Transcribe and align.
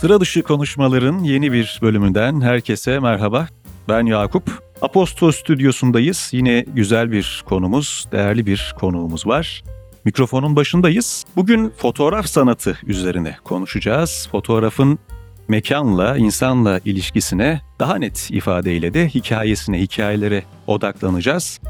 Sıra 0.00 0.20
dışı 0.20 0.42
konuşmaların 0.42 1.18
yeni 1.18 1.52
bir 1.52 1.78
bölümünden 1.82 2.40
herkese 2.40 2.98
merhaba. 2.98 3.48
Ben 3.88 4.06
Yakup. 4.06 4.62
Aposto 4.82 5.32
stüdyosundayız. 5.32 6.28
Yine 6.32 6.64
güzel 6.74 7.12
bir 7.12 7.44
konumuz, 7.48 8.08
değerli 8.12 8.46
bir 8.46 8.74
konuğumuz 8.78 9.26
var. 9.26 9.64
Mikrofonun 10.04 10.56
başındayız. 10.56 11.24
Bugün 11.36 11.72
fotoğraf 11.76 12.26
sanatı 12.26 12.78
üzerine 12.86 13.36
konuşacağız. 13.44 14.28
Fotoğrafın 14.32 14.98
mekanla, 15.48 16.16
insanla 16.16 16.80
ilişkisine 16.84 17.60
daha 17.78 17.96
net 17.96 18.30
ifadeyle 18.30 18.94
de 18.94 19.08
hikayesine, 19.08 19.80
hikayelere 19.80 20.42
odaklanacağız. 20.66 21.60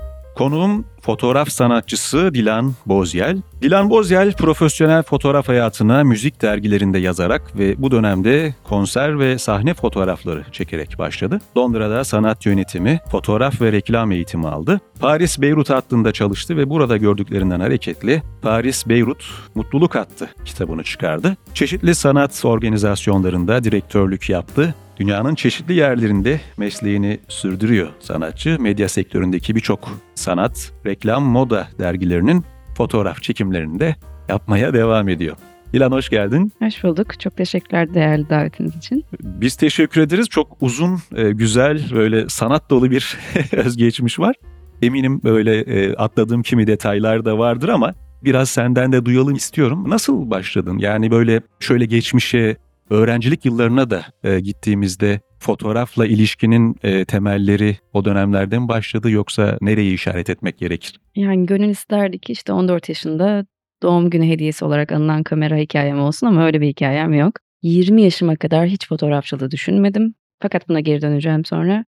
Konuğum 0.41 0.85
fotoğraf 1.03 1.49
sanatçısı 1.49 2.35
Dilan 2.35 2.75
Bozyel. 2.87 3.43
Dilan 3.63 3.91
Bozyel 3.91 4.33
profesyonel 4.33 5.03
fotoğraf 5.03 5.49
hayatına 5.49 6.05
müzik 6.05 6.43
dergilerinde 6.43 6.99
yazarak 6.99 7.59
ve 7.59 7.83
bu 7.83 7.91
dönemde 7.91 8.55
konser 8.65 9.19
ve 9.19 9.39
sahne 9.39 9.75
fotoğrafları 9.75 10.45
çekerek 10.53 10.99
başladı. 10.99 11.41
Londra'da 11.57 12.05
sanat 12.05 12.47
yönetimi, 12.47 13.01
fotoğraf 13.11 13.61
ve 13.61 13.73
reklam 13.73 14.13
eğitimi 14.13 14.49
aldı. 14.49 14.81
Paris 15.01 15.41
Beyrut 15.41 15.71
hattında 15.71 16.13
çalıştı 16.13 16.57
ve 16.57 16.71
burada 16.71 16.97
gördüklerinden 16.97 17.61
hareketli 17.61 18.23
Paris 18.43 18.89
Beyrut 18.89 19.25
Mutluluk 19.55 19.95
Hattı 19.95 20.31
kitabını 20.45 20.85
çıkardı. 20.85 21.37
Çeşitli 21.55 21.95
sanat 21.95 22.45
organizasyonlarında 22.45 23.65
direktörlük 23.65 24.29
yaptı 24.31 24.75
Dünyanın 25.01 25.35
çeşitli 25.35 25.75
yerlerinde 25.75 26.41
mesleğini 26.57 27.21
sürdürüyor 27.29 27.89
sanatçı. 28.01 28.57
Medya 28.61 28.89
sektöründeki 28.89 29.55
birçok 29.55 29.89
sanat, 30.15 30.73
reklam, 30.87 31.25
moda 31.25 31.69
dergilerinin 31.79 32.45
fotoğraf 32.77 33.23
çekimlerini 33.23 33.81
de 33.81 33.97
yapmaya 34.29 34.75
devam 34.75 35.09
ediyor. 35.09 35.37
İlan 35.73 35.93
hoş 35.93 36.09
geldin. 36.09 36.53
Hoş 36.59 36.85
bulduk. 36.85 37.21
Çok 37.21 37.37
teşekkürler 37.37 37.95
değerli 37.95 38.29
davetiniz 38.31 38.77
için. 38.77 39.05
Biz 39.23 39.57
teşekkür 39.57 40.01
ederiz. 40.01 40.29
Çok 40.29 40.57
uzun, 40.61 40.99
e, 41.17 41.31
güzel, 41.31 41.83
böyle 41.95 42.29
sanat 42.29 42.71
dolu 42.71 42.91
bir 42.91 43.19
özgeçmiş 43.53 44.19
var. 44.19 44.35
Eminim 44.83 45.21
böyle 45.25 45.61
e, 45.61 45.95
atladığım 45.95 46.43
kimi 46.43 46.67
detaylar 46.67 47.25
da 47.25 47.39
vardır 47.39 47.69
ama 47.69 47.95
biraz 48.25 48.51
senden 48.51 48.93
de 48.93 49.05
duyalım 49.05 49.35
istiyorum. 49.35 49.85
Nasıl 49.91 50.31
başladın? 50.31 50.79
Yani 50.79 51.11
böyle 51.11 51.41
şöyle 51.61 51.85
geçmişe 51.85 52.57
öğrencilik 52.91 53.45
yıllarına 53.45 53.91
da 53.91 54.05
e, 54.25 54.41
gittiğimizde 54.41 55.21
fotoğrafla 55.39 56.07
ilişkinin 56.07 56.77
e, 56.83 57.05
temelleri 57.05 57.77
o 57.93 58.05
dönemlerden 58.05 58.69
başladı 58.69 59.11
yoksa 59.11 59.59
nereyi 59.61 59.95
işaret 59.95 60.31
etmek 60.31 60.59
gerekir? 60.59 61.01
Yani 61.17 61.47
gönül 61.47 61.69
isterdi 61.69 62.19
ki 62.19 62.33
işte 62.33 62.53
14 62.53 62.89
yaşında 62.89 63.47
doğum 63.83 64.11
günü 64.11 64.27
hediyesi 64.27 64.65
olarak 64.65 64.93
alınan 64.93 65.23
kamera 65.23 65.57
hikayem 65.57 66.01
olsun 66.01 66.27
ama 66.27 66.47
öyle 66.47 66.61
bir 66.61 66.67
hikayem 66.67 67.13
yok. 67.15 67.35
20 67.63 68.03
yaşıma 68.03 68.37
kadar 68.37 68.67
hiç 68.67 68.89
fotoğrafçılığı 68.89 69.51
düşünmedim. 69.51 70.15
Fakat 70.43 70.69
buna 70.69 70.81
geri 70.81 71.03
döneceğim 71.03 71.45
sonra. 71.45 71.85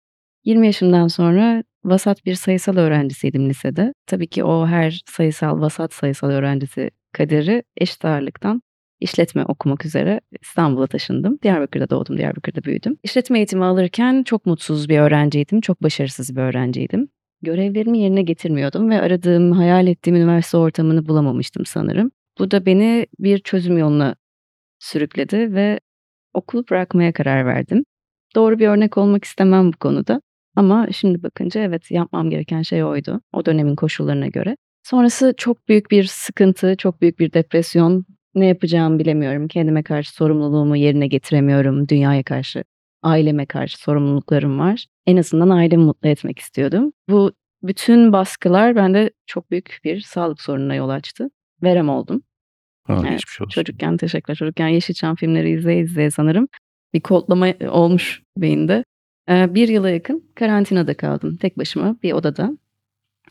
20 0.45 0.66
yaşımdan 0.66 1.07
sonra 1.07 1.63
vasat 1.85 2.25
bir 2.25 2.35
sayısal 2.35 2.77
öğrencisiydim 2.77 3.49
lisede. 3.49 3.94
Tabii 4.07 4.27
ki 4.27 4.44
o 4.44 4.67
her 4.67 5.02
sayısal, 5.05 5.61
vasat 5.61 5.94
sayısal 5.94 6.29
öğrencisi 6.29 6.91
kaderi 7.13 7.63
eşit 7.77 8.05
ağırlıktan 8.05 8.61
işletme 9.02 9.44
okumak 9.45 9.85
üzere 9.85 10.21
İstanbul'a 10.41 10.88
taşındım. 10.88 11.39
Diyarbakır'da 11.44 11.89
doğdum, 11.89 12.17
Diyarbakır'da 12.17 12.63
büyüdüm. 12.63 12.97
İşletme 13.03 13.38
eğitimi 13.38 13.66
alırken 13.66 14.23
çok 14.23 14.45
mutsuz 14.45 14.89
bir 14.89 14.99
öğrenciydim, 14.99 15.61
çok 15.61 15.83
başarısız 15.83 16.35
bir 16.35 16.41
öğrenciydim. 16.41 17.09
Görevlerimi 17.41 17.99
yerine 17.99 18.22
getirmiyordum 18.22 18.89
ve 18.89 19.02
aradığım, 19.02 19.52
hayal 19.52 19.88
ettiğim 19.88 20.16
üniversite 20.16 20.57
ortamını 20.57 21.07
bulamamıştım 21.07 21.66
sanırım. 21.66 22.11
Bu 22.39 22.52
da 22.52 22.66
beni 22.66 23.07
bir 23.19 23.39
çözüm 23.39 23.77
yoluna 23.77 24.16
sürükledi 24.79 25.53
ve 25.53 25.79
okulu 26.33 26.66
bırakmaya 26.72 27.13
karar 27.13 27.45
verdim. 27.45 27.83
Doğru 28.35 28.59
bir 28.59 28.68
örnek 28.68 28.97
olmak 28.97 29.25
istemem 29.25 29.73
bu 29.73 29.78
konuda. 29.78 30.22
Ama 30.56 30.88
şimdi 30.91 31.23
bakınca 31.23 31.62
evet 31.62 31.91
yapmam 31.91 32.29
gereken 32.29 32.62
şey 32.62 32.83
oydu. 32.83 33.22
O 33.33 33.45
dönemin 33.45 33.75
koşullarına 33.75 34.28
göre. 34.28 34.57
Sonrası 34.83 35.33
çok 35.38 35.68
büyük 35.68 35.91
bir 35.91 36.03
sıkıntı, 36.03 36.75
çok 36.78 37.01
büyük 37.01 37.19
bir 37.19 37.33
depresyon 37.33 38.06
ne 38.36 38.47
yapacağımı 38.47 39.00
bilemiyorum. 39.00 39.47
Kendime 39.47 39.84
karşı 39.84 40.14
sorumluluğumu 40.14 40.78
yerine 40.78 41.08
getiremiyorum. 41.08 41.90
Dünyaya 41.90 42.24
karşı, 42.24 42.64
aileme 43.03 43.46
karşı 43.46 43.80
sorumluluklarım 43.80 44.59
var. 44.59 44.86
En 45.06 45.18
azından 45.18 45.50
ailemi 45.50 45.84
mutlu 45.84 46.09
etmek 46.09 46.40
istiyordum. 46.40 46.94
Bu 47.09 47.31
bütün 47.64 48.14
baskılar 48.14 48.75
bende 48.75 49.12
çok 49.25 49.52
büyük 49.52 49.80
bir 49.84 50.02
sağlık 50.02 50.42
sorununa 50.42 50.75
yol 50.75 50.90
açtı. 50.90 51.30
Verem 51.64 51.90
oldum. 51.90 52.24
Ha, 52.84 52.97
evet, 53.02 53.12
geçmiş 53.12 53.42
olsun. 53.42 53.50
Çocukken 53.50 53.97
teşekkürler. 53.97 54.36
Çocukken 54.36 54.68
Yeşilçam 54.68 55.16
filmleri 55.16 55.52
izleye 55.52 55.80
izleye 55.80 56.12
sanırım 56.12 56.48
bir 56.94 57.02
kodlama 57.02 57.53
olmuş 57.69 58.22
beyinde. 58.38 58.84
Bir 59.30 59.68
yıla 59.68 59.90
yakın 59.90 60.31
karantinada 60.36 60.98
kaldım 60.98 61.38
tek 61.38 61.58
başıma 61.58 61.96
bir 62.03 62.13
odada. 62.13 62.58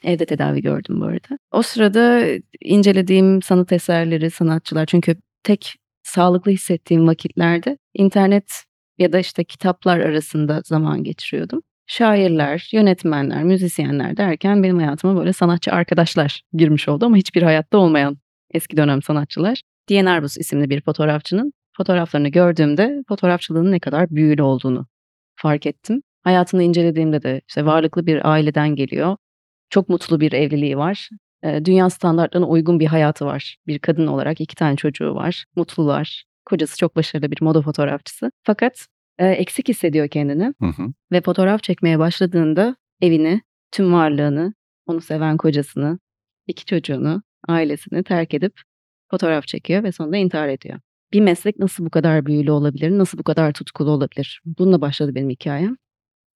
Evde 0.05 0.27
tedavi 0.27 0.62
gördüm 0.62 1.00
bu 1.00 1.05
arada. 1.05 1.38
O 1.53 1.62
sırada 1.62 2.27
incelediğim 2.61 3.43
sanat 3.43 3.72
eserleri, 3.72 4.31
sanatçılar 4.31 4.87
çünkü 4.87 5.16
tek 5.43 5.77
sağlıklı 6.03 6.50
hissettiğim 6.50 7.06
vakitlerde 7.06 7.78
internet 7.94 8.65
ya 8.99 9.12
da 9.12 9.19
işte 9.19 9.44
kitaplar 9.44 10.00
arasında 10.00 10.62
zaman 10.65 11.05
geçiriyordum. 11.05 11.62
Şairler, 11.87 12.69
yönetmenler, 12.72 13.44
müzisyenler 13.44 14.16
derken 14.16 14.62
benim 14.62 14.78
hayatıma 14.78 15.16
böyle 15.16 15.33
sanatçı 15.33 15.72
arkadaşlar 15.72 16.43
girmiş 16.53 16.88
oldu 16.88 17.06
ama 17.06 17.17
hiçbir 17.17 17.43
hayatta 17.43 17.78
olmayan 17.78 18.19
eski 18.55 18.77
dönem 18.77 19.03
sanatçılar. 19.03 19.62
Diyen 19.88 20.06
Arbus 20.06 20.37
isimli 20.37 20.71
bir 20.71 20.81
fotoğrafçının 20.81 21.53
fotoğraflarını 21.77 22.28
gördüğümde 22.28 23.03
fotoğrafçılığın 23.09 23.72
ne 23.72 23.81
kadar 23.81 24.11
büyülü 24.11 24.43
olduğunu 24.43 24.87
fark 25.37 25.67
ettim. 25.67 26.03
Hayatını 26.25 26.62
incelediğimde 26.62 27.22
de 27.22 27.41
işte 27.49 27.67
varlıklı 27.67 28.06
bir 28.06 28.31
aileden 28.31 28.75
geliyor. 28.75 29.17
Çok 29.70 29.88
mutlu 29.88 30.20
bir 30.20 30.32
evliliği 30.32 30.76
var. 30.76 31.08
dünya 31.44 31.91
standartlarına 31.91 32.48
uygun 32.48 32.81
bir 32.81 32.86
hayatı 32.86 33.26
var. 33.26 33.56
Bir 33.66 33.78
kadın 33.78 34.06
olarak 34.06 34.41
iki 34.41 34.56
tane 34.56 34.76
çocuğu 34.76 35.14
var. 35.14 35.44
Mutlular. 35.56 36.25
Kocası 36.44 36.78
çok 36.78 36.97
başarılı 36.97 37.31
bir 37.31 37.38
moda 37.41 37.62
fotoğrafçısı. 37.62 38.31
Fakat 38.42 38.86
eksik 39.19 39.69
hissediyor 39.69 40.08
kendini. 40.08 40.54
Hı 40.60 40.66
hı. 40.66 40.92
Ve 41.12 41.20
fotoğraf 41.20 41.62
çekmeye 41.62 41.98
başladığında 41.98 42.76
evini, 43.00 43.41
tüm 43.72 43.92
varlığını, 43.92 44.54
onu 44.86 45.00
seven 45.00 45.36
kocasını, 45.36 45.98
iki 46.47 46.64
çocuğunu, 46.64 47.22
ailesini 47.48 48.04
terk 48.04 48.34
edip 48.34 48.60
fotoğraf 49.10 49.47
çekiyor 49.47 49.82
ve 49.82 49.92
sonunda 49.92 50.16
intihar 50.16 50.48
ediyor. 50.48 50.81
Bir 51.12 51.20
meslek 51.20 51.58
nasıl 51.58 51.84
bu 51.84 51.91
kadar 51.91 52.26
büyülü 52.26 52.50
olabilir, 52.50 52.98
nasıl 52.98 53.19
bu 53.19 53.22
kadar 53.22 53.52
tutkulu 53.52 53.91
olabilir? 53.91 54.42
Bununla 54.44 54.81
başladı 54.81 55.14
benim 55.14 55.31
hikayem. 55.31 55.76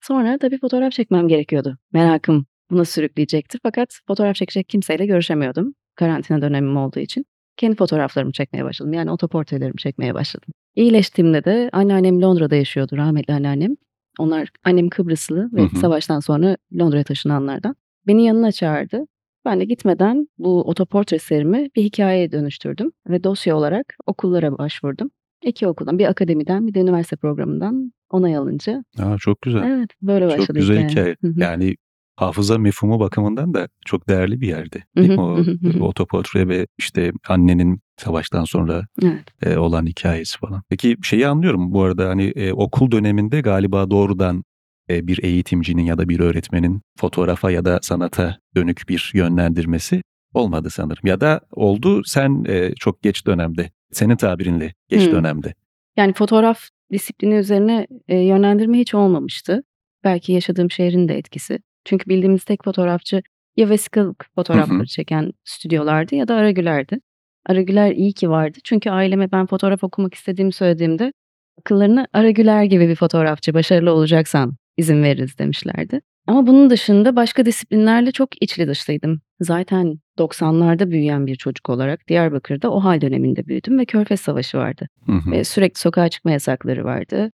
Sonra 0.00 0.38
tabii 0.38 0.58
fotoğraf 0.58 0.92
çekmem 0.92 1.28
gerekiyordu. 1.28 1.78
Merakım 1.92 2.46
buna 2.74 2.84
sürükleyecektir. 2.84 3.60
Fakat 3.62 3.98
fotoğraf 4.06 4.34
çekecek 4.36 4.68
kimseyle 4.68 5.06
görüşemiyordum. 5.06 5.74
Karantina 5.96 6.42
dönemim 6.42 6.76
olduğu 6.76 7.00
için. 7.00 7.24
Kendi 7.56 7.76
fotoğraflarımı 7.76 8.32
çekmeye 8.32 8.64
başladım. 8.64 8.92
Yani 8.92 9.10
otoportrelerimi 9.10 9.76
çekmeye 9.76 10.14
başladım. 10.14 10.48
İyileştiğimde 10.76 11.44
de 11.44 11.70
anneannem 11.72 12.22
Londra'da 12.22 12.56
yaşıyordu. 12.56 12.96
Rahmetli 12.96 13.34
anneannem. 13.34 13.76
Onlar 14.18 14.48
annem 14.64 14.88
Kıbrıslı 14.88 15.50
ve 15.52 15.62
hı 15.62 15.66
hı. 15.66 15.76
savaştan 15.76 16.20
sonra 16.20 16.56
Londra'ya 16.78 17.04
taşınanlardan. 17.04 17.76
Beni 18.06 18.24
yanına 18.24 18.52
çağırdı. 18.52 19.06
Ben 19.44 19.60
de 19.60 19.64
gitmeden 19.64 20.28
bu 20.38 20.62
otoportre 20.62 21.18
serimi 21.18 21.68
bir 21.76 21.82
hikayeye 21.82 22.32
dönüştürdüm 22.32 22.92
ve 23.08 23.24
dosya 23.24 23.56
olarak 23.56 23.94
okullara 24.06 24.58
başvurdum. 24.58 25.10
İki 25.42 25.66
okuldan, 25.66 25.98
bir 25.98 26.06
akademiden 26.06 26.66
bir 26.66 26.74
de 26.74 26.80
üniversite 26.80 27.16
programından 27.16 27.92
onay 28.10 28.36
alınca. 28.36 28.84
Aa, 28.98 29.16
çok 29.18 29.42
güzel. 29.42 29.62
Evet, 29.62 29.90
böyle 30.02 30.26
başladı. 30.26 30.46
Çok 30.46 30.56
güzel 30.56 30.88
hikaye. 30.88 31.16
Hı. 31.20 31.34
Yani 31.36 31.74
hafıza 32.16 32.58
mefhumu 32.58 33.00
bakımından 33.00 33.54
da 33.54 33.68
çok 33.86 34.08
değerli 34.08 34.40
bir. 34.40 34.54
Değil 34.96 35.08
mi? 35.08 35.20
O 35.20 35.86
otoportre 35.86 36.48
ve 36.48 36.66
işte 36.78 37.12
annenin 37.28 37.80
savaştan 37.96 38.44
sonra 38.44 38.86
evet. 39.02 39.24
e, 39.42 39.56
olan 39.56 39.86
hikayesi 39.86 40.38
falan. 40.38 40.62
Peki 40.68 40.96
şeyi 41.02 41.26
anlıyorum 41.26 41.72
bu 41.72 41.82
arada 41.82 42.08
hani 42.08 42.24
e, 42.24 42.52
okul 42.52 42.90
döneminde 42.90 43.40
galiba 43.40 43.90
doğrudan 43.90 44.44
e, 44.90 45.06
bir 45.06 45.22
eğitimcinin 45.22 45.82
ya 45.82 45.98
da 45.98 46.08
bir 46.08 46.20
öğretmenin 46.20 46.82
fotoğrafa 46.98 47.50
ya 47.50 47.64
da 47.64 47.78
sanata 47.82 48.38
dönük 48.56 48.82
bir 48.88 49.10
yönlendirmesi 49.14 50.02
olmadı 50.34 50.70
sanırım. 50.70 51.06
Ya 51.06 51.20
da 51.20 51.40
oldu 51.52 52.02
sen 52.04 52.44
e, 52.48 52.74
çok 52.74 53.02
geç 53.02 53.26
dönemde, 53.26 53.70
senin 53.92 54.16
tabirinle 54.16 54.74
geç 54.88 55.06
hmm. 55.06 55.12
dönemde. 55.12 55.54
Yani 55.96 56.12
fotoğraf 56.12 56.60
disiplini 56.92 57.34
üzerine 57.34 57.86
e, 58.08 58.18
yönlendirme 58.18 58.78
hiç 58.78 58.94
olmamıştı. 58.94 59.62
Belki 60.04 60.32
yaşadığım 60.32 60.70
şehrin 60.70 61.08
de 61.08 61.18
etkisi. 61.18 61.58
Çünkü 61.84 62.10
bildiğimiz 62.10 62.44
tek 62.44 62.64
fotoğrafçı 62.64 63.22
ya 63.56 63.68
vesikalık 63.68 64.26
fotoğrafları 64.34 64.78
hı 64.78 64.82
hı. 64.82 64.86
çeken 64.86 65.32
stüdyolardı 65.44 66.14
ya 66.14 66.28
da 66.28 66.34
Aragüler'di. 66.34 67.00
Aragüler 67.46 67.92
iyi 67.92 68.12
ki 68.12 68.30
vardı. 68.30 68.58
Çünkü 68.64 68.90
aileme 68.90 69.32
ben 69.32 69.46
fotoğraf 69.46 69.84
okumak 69.84 70.14
istediğimi 70.14 70.52
söylediğimde 70.52 71.12
akıllarına 71.58 72.06
Aragüler 72.12 72.64
gibi 72.64 72.88
bir 72.88 72.96
fotoğrafçı 72.96 73.54
başarılı 73.54 73.92
olacaksan 73.92 74.56
izin 74.76 75.02
veririz 75.02 75.38
demişlerdi. 75.38 76.00
Ama 76.26 76.46
bunun 76.46 76.70
dışında 76.70 77.16
başka 77.16 77.46
disiplinlerle 77.46 78.12
çok 78.12 78.42
içli 78.42 78.68
dışlıydım. 78.68 79.20
Zaten 79.40 79.98
90'larda 80.18 80.90
büyüyen 80.90 81.26
bir 81.26 81.36
çocuk 81.36 81.70
olarak 81.70 82.08
Diyarbakır'da 82.08 82.70
OHAL 82.70 83.00
döneminde 83.00 83.46
büyüdüm 83.46 83.78
ve 83.78 83.84
Körfez 83.84 84.20
Savaşı 84.20 84.58
vardı. 84.58 84.88
Hı 85.06 85.12
hı. 85.12 85.30
Ve 85.30 85.44
sürekli 85.44 85.78
sokağa 85.78 86.08
çıkma 86.08 86.30
yasakları 86.30 86.84
vardı 86.84 87.30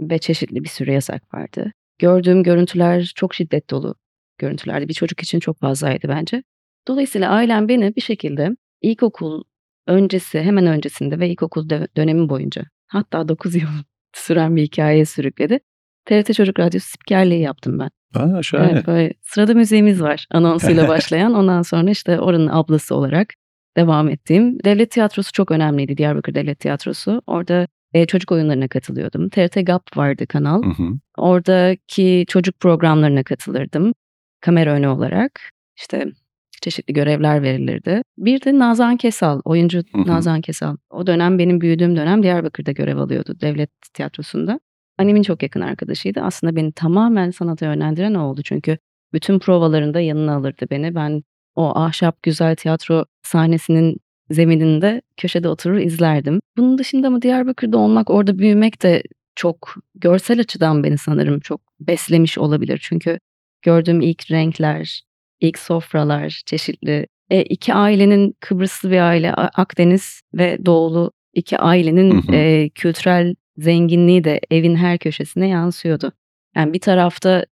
ve 0.00 0.18
çeşitli 0.18 0.64
bir 0.64 0.68
sürü 0.68 0.92
yasak 0.92 1.34
vardı. 1.34 1.72
Gördüğüm 2.00 2.42
görüntüler 2.42 3.12
çok 3.16 3.34
şiddet 3.34 3.70
dolu 3.70 3.94
görüntülerdi. 4.38 4.88
Bir 4.88 4.94
çocuk 4.94 5.20
için 5.20 5.40
çok 5.40 5.60
fazlaydı 5.60 6.08
bence. 6.08 6.42
Dolayısıyla 6.88 7.30
ailem 7.30 7.68
beni 7.68 7.96
bir 7.96 8.00
şekilde 8.00 8.50
ilkokul 8.82 9.42
öncesi, 9.86 10.40
hemen 10.42 10.66
öncesinde 10.66 11.18
ve 11.18 11.28
ilkokul 11.28 11.68
dö- 11.68 11.88
dönemi 11.96 12.28
boyunca 12.28 12.62
hatta 12.86 13.28
9 13.28 13.54
yıl 13.54 13.68
süren 14.14 14.56
bir 14.56 14.62
hikayeye 14.62 15.04
sürükledi. 15.04 15.60
TRT 16.04 16.34
Çocuk 16.34 16.58
Radyosu 16.58 16.88
spikerliği 16.90 17.40
yaptım 17.40 17.78
ben. 17.78 17.90
Aa, 18.20 18.42
şahane. 18.42 18.72
Evet, 18.72 18.86
böyle 18.86 19.14
sırada 19.22 19.54
müziğimiz 19.54 20.02
var 20.02 20.26
anonsuyla 20.30 20.88
başlayan. 20.88 21.34
Ondan 21.34 21.62
sonra 21.62 21.90
işte 21.90 22.20
oranın 22.20 22.48
ablası 22.48 22.94
olarak 22.94 23.28
devam 23.76 24.08
ettiğim. 24.08 24.64
Devlet 24.64 24.90
tiyatrosu 24.90 25.32
çok 25.32 25.50
önemliydi. 25.50 25.96
Diyarbakır 25.96 26.34
Devlet 26.34 26.60
Tiyatrosu. 26.60 27.22
Orada 27.26 27.66
e, 27.94 28.06
çocuk 28.06 28.32
oyunlarına 28.32 28.68
katılıyordum. 28.68 29.28
TRT 29.28 29.66
GAP 29.66 29.96
vardı 29.96 30.26
kanal. 30.26 30.62
Hı 30.62 30.82
hı. 30.82 30.92
Oradaki 31.18 32.24
çocuk 32.28 32.60
programlarına 32.60 33.22
katılırdım. 33.22 33.92
Kamera 34.40 34.72
önü 34.72 34.88
olarak. 34.88 35.40
İşte 35.76 36.06
çeşitli 36.62 36.94
görevler 36.94 37.42
verilirdi. 37.42 38.02
Bir 38.18 38.44
de 38.44 38.58
Nazan 38.58 38.96
Kesal, 38.96 39.40
oyuncu 39.44 39.78
Hı 39.78 39.98
hı. 39.98 40.06
Nazan 40.06 40.40
Kesal. 40.40 40.76
O 40.90 41.06
dönem 41.06 41.38
benim 41.38 41.60
büyüdüğüm 41.60 41.96
dönem 41.96 42.22
Diyarbakır'da 42.22 42.72
görev 42.72 42.96
alıyordu 42.96 43.40
devlet 43.40 43.70
tiyatrosunda. 43.94 44.60
Annemin 44.98 45.22
çok 45.22 45.42
yakın 45.42 45.60
arkadaşıydı. 45.60 46.20
Aslında 46.20 46.56
beni 46.56 46.72
tamamen 46.72 47.30
sanata 47.30 47.66
yönlendiren 47.66 48.14
o 48.14 48.22
oldu. 48.22 48.42
Çünkü 48.44 48.78
bütün 49.12 49.38
provalarında 49.38 50.00
yanına 50.00 50.34
alırdı 50.34 50.66
beni. 50.70 50.94
Ben 50.94 51.22
o 51.54 51.78
ahşap 51.78 52.22
güzel 52.22 52.56
tiyatro 52.56 53.04
sahnesinin 53.22 53.96
zemininde 54.30 55.02
köşede 55.16 55.48
oturur 55.48 55.78
izlerdim. 55.78 56.40
Bunun 56.56 56.78
dışında 56.78 57.10
mı 57.10 57.22
Diyarbakır'da 57.22 57.78
olmak, 57.78 58.10
orada 58.10 58.38
büyümek 58.38 58.82
de 58.82 59.02
çok 59.34 59.74
görsel 59.94 60.40
açıdan 60.40 60.84
beni 60.84 60.98
sanırım 60.98 61.40
çok 61.40 61.60
beslemiş 61.80 62.38
olabilir. 62.38 62.78
Çünkü 62.82 63.18
gördüğüm 63.62 64.00
ilk 64.00 64.30
renkler, 64.30 65.02
ilk 65.40 65.58
sofralar, 65.58 66.42
çeşitli 66.46 67.06
e, 67.30 67.42
iki 67.42 67.74
ailenin 67.74 68.34
Kıbrıslı 68.40 68.90
bir 68.90 69.00
aile, 69.00 69.34
Akdeniz 69.34 70.20
ve 70.34 70.66
Doğulu 70.66 71.12
iki 71.34 71.58
ailenin 71.58 72.22
Hı 72.22 72.32
hı. 72.32 72.36
e, 72.36 72.68
kültürel 72.68 73.34
zenginliği 73.56 74.24
de 74.24 74.40
evin 74.50 74.76
her 74.76 74.98
köşesine 74.98 75.48
yansıyordu. 75.48 76.12
Yani 76.56 76.72
bir 76.72 76.80
tarafta 76.80 77.46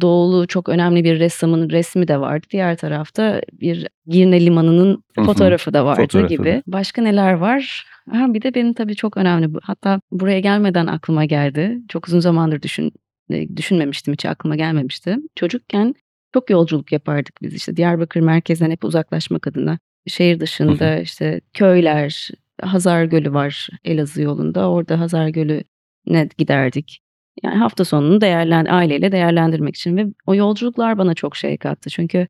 Doğulu 0.00 0.46
çok 0.46 0.68
önemli 0.68 1.04
bir 1.04 1.18
ressamın 1.20 1.70
resmi 1.70 2.08
de 2.08 2.20
vardı. 2.20 2.46
Diğer 2.50 2.76
tarafta 2.76 3.40
bir 3.52 3.88
Girne 4.06 4.46
Limanı'nın 4.46 5.04
fotoğrafı 5.14 5.72
da 5.74 5.84
vardı 5.84 6.00
Fotoğrafı 6.00 6.28
gibi. 6.28 6.44
da. 6.44 6.62
Başka 6.66 7.02
neler 7.02 7.32
var? 7.32 7.86
Ha, 8.10 8.34
bir 8.34 8.42
de 8.42 8.54
benim 8.54 8.72
tabii 8.74 8.96
çok 8.96 9.16
önemli. 9.16 9.48
Hatta 9.62 10.00
buraya 10.10 10.40
gelmeden 10.40 10.86
aklıma 10.86 11.24
geldi. 11.24 11.78
Çok 11.88 12.08
uzun 12.08 12.20
zamandır 12.20 12.62
düşün, 12.62 12.92
e, 13.30 13.56
düşünmemiştim 13.56 14.14
hiç 14.14 14.24
aklıma 14.24 14.56
gelmemişti. 14.56 15.16
Çocukken 15.36 15.94
çok 16.34 16.50
yolculuk 16.50 16.92
yapardık 16.92 17.42
biz 17.42 17.54
işte 17.54 17.76
Diyarbakır 17.76 18.20
merkezden 18.20 18.70
hep 18.70 18.84
uzaklaşmak 18.84 19.46
adına. 19.46 19.78
Şehir 20.06 20.40
dışında 20.40 20.98
işte 21.00 21.40
köyler, 21.54 22.30
Hazar 22.62 23.04
Gölü 23.04 23.32
var 23.32 23.68
Elazığ 23.84 24.22
yolunda. 24.22 24.70
Orada 24.70 25.00
Hazar 25.00 25.28
Gölü'ne 25.28 26.28
giderdik. 26.38 27.00
Yani 27.42 27.56
hafta 27.56 27.84
sonunu 27.84 28.20
değerlen 28.20 28.66
aileyle 28.66 29.12
değerlendirmek 29.12 29.76
için 29.76 29.96
ve 29.96 30.06
o 30.26 30.34
yolculuklar 30.34 30.98
bana 30.98 31.14
çok 31.14 31.36
şey 31.36 31.56
kattı. 31.56 31.90
Çünkü 31.90 32.28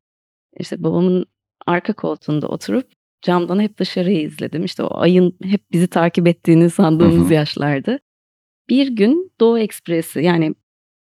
işte 0.59 0.83
babamın 0.83 1.25
arka 1.67 1.93
koltuğunda 1.93 2.47
oturup 2.47 2.91
camdan 3.21 3.59
hep 3.59 3.77
dışarıyı 3.77 4.21
izledim. 4.21 4.63
İşte 4.65 4.83
o 4.83 4.99
ayın 4.99 5.37
hep 5.43 5.71
bizi 5.71 5.87
takip 5.87 6.27
ettiğini 6.27 6.69
sandığımız 6.69 7.25
Hı 7.25 7.29
hı. 7.29 7.33
yaşlarda. 7.33 7.99
Bir 8.69 8.87
gün 8.87 9.31
Doğu 9.39 9.59
Ekspresi 9.59 10.19
yani 10.19 10.55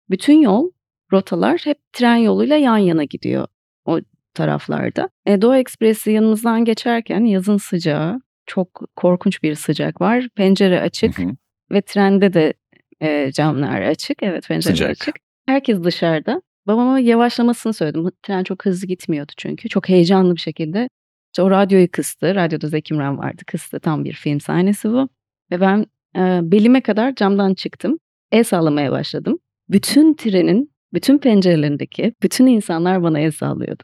bütün 0.10 0.42
yol 0.42 0.72
rotalar 1.14 1.62
hep 1.64 1.78
tren 1.94 2.16
yoluyla 2.16 2.58
yan 2.58 2.78
yana 2.78 3.04
gidiyor 3.04 3.48
o 3.86 4.00
taraflarda. 4.34 5.10
E, 5.26 5.42
Doğu 5.42 5.56
Ekspresi 5.56 6.12
yanımızdan 6.12 6.66
geçerken 6.66 7.26
yazın 7.26 7.58
sıcağı 7.58 8.22
çok 8.46 8.82
korkunç 8.96 9.44
bir 9.44 9.56
sıcak 9.56 10.02
var. 10.02 10.28
Pencere 10.36 10.82
açık 10.82 11.20
Hı 11.20 11.24
hı. 11.24 11.32
ve 11.72 11.82
trende 11.82 12.34
de 12.34 12.54
e, 13.02 13.32
camlar 13.32 13.82
açık. 13.82 14.24
Evet 14.24 14.48
pencere 14.48 14.74
Sıcak. 14.74 14.90
açık. 14.90 15.16
Herkes 15.46 15.84
dışarıda. 15.84 16.42
Babama 16.68 17.00
yavaşlamasını 17.00 17.74
söyledim. 17.74 18.12
Tren 18.24 18.44
çok 18.44 18.66
hızlı 18.66 18.88
gitmiyordu 18.88 19.32
çünkü. 19.38 19.70
Çok 19.70 19.90
heyecanlı 19.90 20.36
bir 20.36 20.40
şekilde. 20.42 20.90
İşte 21.34 21.42
o 21.42 21.52
radyoyu 21.52 21.88
kıstı. 21.92 22.36
Radyoda 22.36 22.68
Zeki 22.68 22.94
Müren 22.94 23.18
vardı. 23.18 23.44
Kıstı. 23.48 23.80
Tam 23.80 24.06
bir 24.06 24.14
film 24.14 24.40
sahnesi 24.40 24.90
bu. 24.90 25.10
Ve 25.52 25.62
ben 25.62 25.86
e, 26.16 26.40
belime 26.52 26.82
kadar 26.82 27.16
camdan 27.16 27.54
çıktım. 27.54 28.00
El 28.32 28.44
sallamaya 28.44 28.92
başladım. 28.92 29.40
Bütün 29.70 30.14
trenin, 30.14 30.72
bütün 30.94 31.18
pencerelerindeki 31.18 32.14
bütün 32.24 32.46
insanlar 32.46 33.04
bana 33.04 33.20
el 33.20 33.32
sallıyordu. 33.32 33.84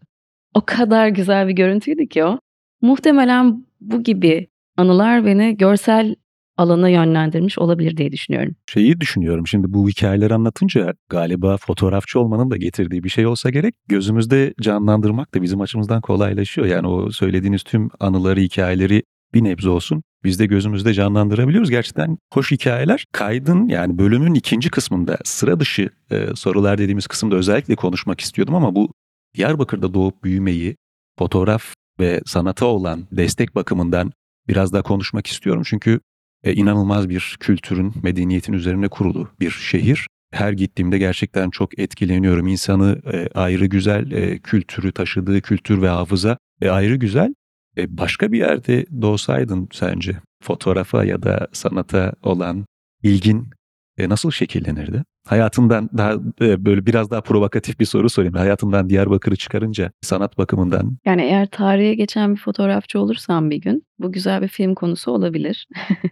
O 0.54 0.62
kadar 0.66 1.08
güzel 1.08 1.48
bir 1.48 1.54
görüntüydü 1.54 2.08
ki 2.08 2.24
o. 2.24 2.40
Muhtemelen 2.82 3.66
bu 3.82 4.04
gibi 4.04 4.48
anılar 4.78 5.26
beni 5.26 5.58
görsel 5.58 6.16
alana 6.58 6.90
yönlendirmiş 6.90 7.60
olabilir 7.60 7.98
diye 7.98 8.12
düşünüyorum. 8.12 8.56
Şeyi 8.70 9.02
düşünüyorum 9.02 9.48
şimdi 9.48 9.74
bu 9.74 9.90
hikayeleri 9.90 10.34
anlatınca 10.34 10.94
galiba 11.10 11.58
fotoğrafçı 11.58 12.20
olmanın 12.20 12.52
da 12.52 12.58
getirdiği 12.58 13.04
bir 13.04 13.10
şey 13.10 13.28
olsa 13.28 13.50
gerek. 13.50 13.76
Gözümüzde 13.88 14.54
canlandırmak 14.62 15.36
da 15.36 15.42
bizim 15.42 15.62
açımızdan 15.62 16.02
kolaylaşıyor. 16.02 16.68
Yani 16.68 16.88
o 16.88 17.12
söylediğiniz 17.12 17.64
tüm 17.64 17.90
anıları, 18.00 18.40
hikayeleri 18.40 19.04
bir 19.34 19.44
nebze 19.44 19.70
olsun 19.70 20.04
biz 20.24 20.40
de 20.40 20.46
gözümüzde 20.46 20.94
canlandırabiliyoruz. 20.94 21.70
Gerçekten 21.70 22.18
hoş 22.34 22.52
hikayeler. 22.52 23.06
Kaydın 23.12 23.68
yani 23.68 23.98
bölümün 23.98 24.34
ikinci 24.34 24.70
kısmında 24.70 25.18
sıra 25.24 25.60
dışı 25.60 25.90
e, 26.12 26.28
sorular 26.36 26.78
dediğimiz 26.78 27.08
kısımda 27.08 27.36
özellikle 27.36 27.76
konuşmak 27.76 28.22
istiyordum 28.22 28.56
ama 28.56 28.76
bu 28.76 28.94
Diyarbakır'da 29.36 29.94
doğup 29.94 30.24
büyümeyi, 30.24 30.76
fotoğraf 31.20 31.74
ve 32.00 32.22
sanata 32.26 32.66
olan 32.66 33.08
destek 33.12 33.56
bakımından 33.56 34.12
biraz 34.48 34.74
daha 34.74 34.82
konuşmak 34.82 35.28
istiyorum. 35.28 35.64
Çünkü 35.66 36.00
e, 36.46 36.54
inanılmaz 36.54 37.10
bir 37.10 37.38
kültürün, 37.40 37.94
medeniyetin 38.04 38.54
üzerine 38.54 38.88
kurulu 38.88 39.30
bir 39.40 39.52
şehir. 39.52 40.08
Her 40.32 40.54
gittiğimde 40.54 40.98
gerçekten 40.98 41.50
çok 41.50 41.80
etkileniyorum. 41.80 42.48
İnsanı 42.48 43.02
e, 43.14 43.28
ayrı 43.36 43.66
güzel, 43.66 44.12
e, 44.12 44.40
kültürü 44.40 44.92
taşıdığı 44.92 45.42
kültür 45.42 45.82
ve 45.82 45.90
hafıza 45.90 46.38
e, 46.62 46.70
ayrı 46.70 46.96
güzel. 46.96 47.34
E, 47.78 47.98
başka 47.98 48.32
bir 48.32 48.38
yerde 48.38 48.86
doğsaydın 49.02 49.70
sence 49.72 50.20
fotoğrafa 50.44 51.06
ya 51.06 51.24
da 51.24 51.48
sanata 51.54 52.14
olan 52.24 52.66
ilgin 53.04 53.50
e, 53.98 54.10
nasıl 54.10 54.32
şekillenirdi? 54.32 55.04
Hayatından 55.28 55.90
daha 55.98 56.14
e, 56.42 56.66
böyle 56.66 56.86
biraz 56.86 57.12
daha 57.12 57.22
provokatif 57.22 57.80
bir 57.80 57.86
soru 57.86 58.10
sorayım. 58.10 58.34
Hayatından 58.34 58.90
Diyarbakır'ı 58.90 59.36
çıkarınca 59.36 59.92
sanat 60.02 60.38
bakımından 60.38 60.98
Yani 61.06 61.22
eğer 61.22 61.48
tarihe 61.48 61.96
geçen 61.96 62.36
bir 62.36 62.40
fotoğrafçı 62.40 63.00
olursam 63.00 63.50
bir 63.50 63.62
gün 63.62 63.84
bu 64.00 64.12
güzel 64.12 64.42
bir 64.42 64.48
film 64.48 64.76
konusu 64.76 65.12
olabilir. 65.12 65.68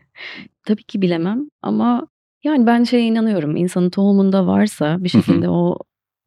Tabii 0.66 0.84
ki 0.84 1.02
bilemem 1.02 1.50
ama 1.62 2.08
yani 2.44 2.66
ben 2.66 2.84
şeye 2.84 3.06
inanıyorum. 3.06 3.56
İnsanın 3.56 3.90
tohumunda 3.90 4.48
varsa 4.48 5.04
bir 5.04 5.10
şekilde 5.10 5.50
o 5.50 5.78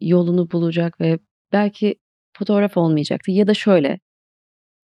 yolunu 0.00 0.50
bulacak 0.50 1.00
ve 1.00 1.18
belki 1.52 1.94
fotoğraf 2.38 2.76
olmayacaktı 2.76 3.30
ya 3.30 3.46
da 3.46 3.54
şöyle 3.54 3.98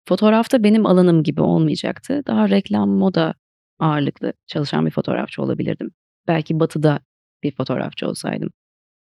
fotoğrafta 0.08 0.64
benim 0.64 0.86
alanım 0.86 1.24
gibi 1.24 1.42
olmayacaktı. 1.42 2.22
Daha 2.28 2.50
reklam, 2.50 2.90
moda 2.90 3.34
ağırlıklı 3.80 4.34
çalışan 4.48 4.86
bir 4.86 4.92
fotoğrafçı 4.92 5.42
olabilirdim. 5.42 5.92
Belki 6.28 6.60
batıda 6.60 7.00
bir 7.44 7.52
fotoğrafçı 7.52 8.08
olsaydım. 8.08 8.50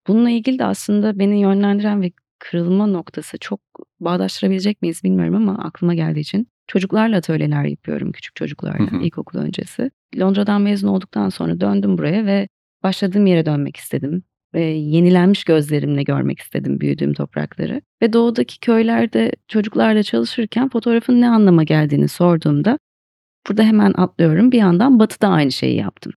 Bununla 0.08 0.30
ilgili 0.30 0.58
de 0.58 0.64
aslında 0.64 1.18
beni 1.18 1.40
yönlendiren 1.40 2.02
ve 2.02 2.12
kırılma 2.38 2.86
noktası 2.86 3.38
çok 3.38 3.60
bağdaştırabilecek 4.00 4.82
miyiz 4.82 5.04
bilmiyorum 5.04 5.34
ama 5.34 5.64
aklıma 5.64 5.94
geldiği 5.94 6.20
için 6.20 6.48
çocuklarla 6.66 7.16
atölyeler 7.16 7.64
yapıyorum 7.64 8.12
küçük 8.12 8.36
çocuklarla 8.36 8.92
Hı 8.92 8.96
hı. 8.96 9.02
ilkokul 9.02 9.38
öncesi. 9.38 9.90
Londra'dan 10.16 10.62
mezun 10.62 10.88
olduktan 10.88 11.28
sonra 11.28 11.60
döndüm 11.60 11.98
buraya 11.98 12.26
ve 12.26 12.48
başladığım 12.82 13.26
yere 13.26 13.46
dönmek 13.46 13.76
istedim. 13.76 14.22
Ve 14.54 14.60
yenilenmiş 14.64 15.44
gözlerimle 15.44 16.02
görmek 16.02 16.40
istedim 16.40 16.80
büyüdüğüm 16.80 17.14
toprakları. 17.14 17.82
Ve 18.02 18.12
doğudaki 18.12 18.60
köylerde 18.60 19.32
çocuklarla 19.48 20.02
çalışırken 20.02 20.68
fotoğrafın 20.68 21.20
ne 21.20 21.28
anlama 21.28 21.62
geldiğini 21.62 22.08
sorduğumda 22.08 22.78
burada 23.48 23.62
hemen 23.62 23.92
atlıyorum. 23.96 24.52
Bir 24.52 24.58
yandan 24.58 24.98
batıda 24.98 25.28
aynı 25.28 25.52
şeyi 25.52 25.76
yaptım. 25.76 26.12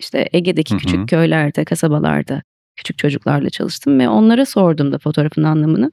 İşte 0.00 0.28
Ege'deki 0.32 0.76
küçük 0.76 1.08
köylerde, 1.08 1.64
kasabalarda 1.64 2.42
küçük 2.76 2.98
çocuklarla 2.98 3.50
çalıştım 3.50 3.98
ve 3.98 4.08
onlara 4.08 4.46
sorduğumda 4.46 4.98
fotoğrafın 4.98 5.42
anlamını 5.42 5.92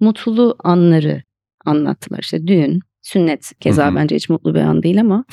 mutlu 0.00 0.56
anları 0.64 1.22
anlattılar. 1.64 2.18
İşte 2.18 2.46
düğün, 2.46 2.80
sünnet 3.02 3.52
keza 3.60 3.94
bence 3.94 4.16
hiç 4.16 4.28
mutlu 4.28 4.54
bir 4.54 4.60
an 4.60 4.82
değil 4.82 5.00
ama 5.00 5.24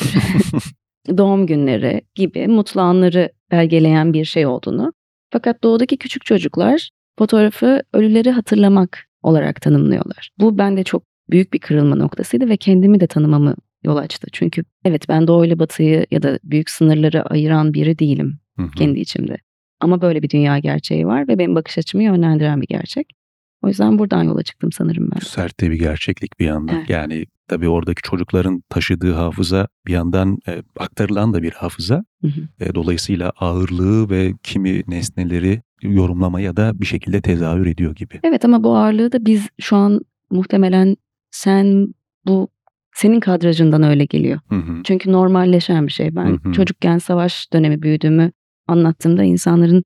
doğum 1.18 1.48
günleri 1.48 2.02
gibi 2.16 2.48
mutlu 2.48 2.82
anları 2.82 3.32
belgeleyen 3.52 4.14
bir 4.14 4.26
şey 4.26 4.46
olduğunu. 4.46 4.94
Fakat 5.30 5.64
doğudaki 5.64 5.98
küçük 5.98 6.26
çocuklar 6.26 6.90
fotoğrafı 7.20 7.84
ölüleri 7.94 8.32
hatırlamak 8.32 9.06
olarak 9.24 9.62
tanımlıyorlar. 9.62 10.30
Bu 10.40 10.58
bende 10.58 10.84
çok 10.84 11.04
büyük 11.30 11.54
bir 11.54 11.60
kırılma 11.60 11.96
noktasıydı 11.96 12.50
ve 12.50 12.58
kendimi 12.58 13.00
de 13.00 13.08
tanımamı 13.08 13.56
yol 13.84 13.98
açtı. 13.98 14.28
Çünkü 14.32 14.64
evet 14.86 15.10
ben 15.10 15.28
doğu 15.28 15.46
ile 15.46 15.60
batıyı 15.60 16.06
ya 16.12 16.24
da 16.24 16.40
büyük 16.44 16.70
sınırları 16.70 17.24
ayıran 17.24 17.74
biri 17.74 18.00
değilim 18.00 18.40
Hı 18.58 18.64
hı. 18.64 18.72
kendi 18.72 19.00
içimde. 19.00 19.38
Ama 19.80 20.02
böyle 20.02 20.22
bir 20.22 20.30
dünya 20.30 20.60
gerçeği 20.60 21.08
var 21.08 21.28
ve 21.28 21.40
benim 21.40 21.56
bakış 21.56 21.78
açımı 21.78 22.04
yönlendiren 22.04 22.62
bir 22.62 22.68
gerçek. 22.68 23.14
O 23.62 23.68
yüzden 23.68 24.00
buradan 24.00 24.24
yola 24.24 24.44
çıktım 24.44 24.72
sanırım 24.72 25.10
ben. 25.12 25.20
Sert 25.20 25.60
de 25.60 25.72
bir 25.72 25.80
gerçeklik 25.80 26.40
bir 26.40 26.46
yandan. 26.46 26.76
Evet. 26.76 26.90
Yani 26.90 27.26
tabii 27.48 27.70
oradaki 27.70 28.02
çocukların 28.02 28.64
taşıdığı 28.70 29.14
hafıza 29.14 29.68
bir 29.88 29.94
yandan 29.94 30.38
e, 30.48 30.64
aktarılan 30.80 31.34
da 31.34 31.44
bir 31.44 31.52
hafıza. 31.52 32.04
Hı 32.22 32.28
hı. 32.28 32.66
E, 32.66 32.76
dolayısıyla 32.76 33.32
ağırlığı 33.40 34.10
ve 34.10 34.34
kimi 34.44 34.84
nesneleri 34.88 35.62
yorumlamaya 35.82 36.58
da 36.58 36.82
bir 36.82 36.86
şekilde 36.86 37.22
tezahür 37.22 37.66
ediyor 37.66 37.96
gibi. 37.96 38.20
Evet 38.24 38.46
ama 38.46 38.64
bu 38.64 38.76
ağırlığı 38.76 39.12
da 39.12 39.26
biz 39.26 39.48
şu 39.62 39.76
an 39.76 40.02
muhtemelen 40.32 40.96
sen 41.32 41.94
bu 42.26 42.48
senin 42.96 43.20
kadrajından 43.20 43.84
öyle 43.84 44.06
geliyor. 44.06 44.40
Hı 44.50 44.56
hı. 44.56 44.84
Çünkü 44.84 45.12
normalleşen 45.12 45.88
bir 45.88 45.92
şey. 45.92 46.16
Ben 46.16 46.26
Hı 46.26 46.50
hı. 46.50 46.52
çocukken 46.52 46.98
savaş 46.98 47.54
dönemi 47.54 47.82
büyüdüğümü 47.82 48.32
anlattığımda 48.68 49.24
insanların 49.24 49.84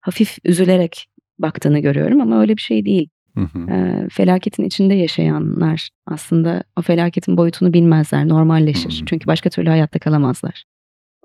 hafif 0.00 0.38
üzülerek 0.44 1.06
baktığını 1.38 1.78
görüyorum 1.78 2.20
ama 2.20 2.40
öyle 2.40 2.56
bir 2.56 2.62
şey 2.62 2.84
değil. 2.84 3.08
Hı 3.34 3.40
hı. 3.40 3.70
Ee, 3.70 4.08
felaketin 4.12 4.64
içinde 4.64 4.94
yaşayanlar 4.94 5.88
aslında 6.06 6.62
o 6.76 6.82
felaketin 6.82 7.36
boyutunu 7.36 7.72
bilmezler, 7.72 8.28
normalleşir. 8.28 8.98
Hı 8.98 9.02
hı. 9.02 9.06
Çünkü 9.06 9.26
başka 9.26 9.50
türlü 9.50 9.68
hayatta 9.68 9.98
kalamazlar. 9.98 10.64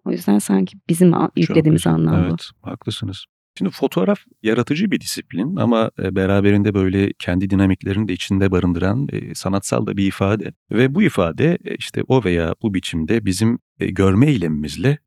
O 0.06 0.12
yüzden 0.12 0.39
sanki 0.39 0.77
bizim 0.89 1.13
yüklediğimiz 1.36 1.88
anlam 1.88 2.24
bu. 2.24 2.27
Evet, 2.27 2.50
haklısınız. 2.62 3.25
Şimdi 3.58 3.72
fotoğraf 3.72 4.20
yaratıcı 4.44 4.92
bir 4.92 5.00
disiplin 5.00 5.56
ama 5.56 5.92
e, 6.04 6.16
beraberinde 6.16 6.74
böyle 6.74 7.14
kendi 7.14 7.50
dinamiklerini 7.50 8.08
de 8.08 8.14
içinde 8.14 8.52
barındıran 8.52 9.08
e, 9.12 9.36
sanatsal 9.36 9.86
da 9.86 9.98
bir 9.98 10.08
ifade. 10.08 10.54
Ve 10.72 10.96
bu 10.96 11.04
ifade 11.04 11.58
e, 11.66 11.76
işte 11.76 12.04
o 12.08 12.24
veya 12.24 12.56
bu 12.62 12.74
biçimde 12.74 13.26
bizim 13.26 13.60
görme 13.80 14.28
eylemimizle 14.28 14.98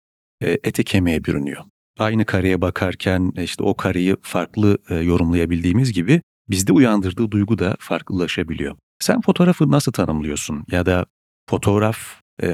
ete 0.41 0.83
kemiğe 0.85 1.25
bürünüyor. 1.25 1.65
Aynı 1.99 2.25
kareye 2.25 2.61
bakarken 2.61 3.33
işte 3.37 3.63
o 3.63 3.75
kareyi 3.75 4.17
farklı 4.23 4.79
yorumlayabildiğimiz 5.03 5.93
gibi 5.93 6.23
bizde 6.51 6.73
uyandırdığı 6.73 7.31
duygu 7.31 7.59
da 7.59 7.77
farklılaşabiliyor. 7.79 8.77
Sen 8.99 9.21
fotoğrafı 9.21 9.71
nasıl 9.71 9.93
tanımlıyorsun 9.93 10.65
ya 10.71 10.87
da 10.87 11.07
fotoğraf 11.51 11.99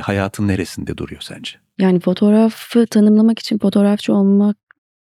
hayatın 0.01 0.49
neresinde 0.49 0.97
duruyor 0.97 1.21
sence? 1.21 1.59
Yani 1.79 2.01
fotoğrafı 2.01 2.87
tanımlamak 2.87 3.39
için 3.39 3.59
fotoğrafçı 3.59 4.15
olmak 4.15 4.57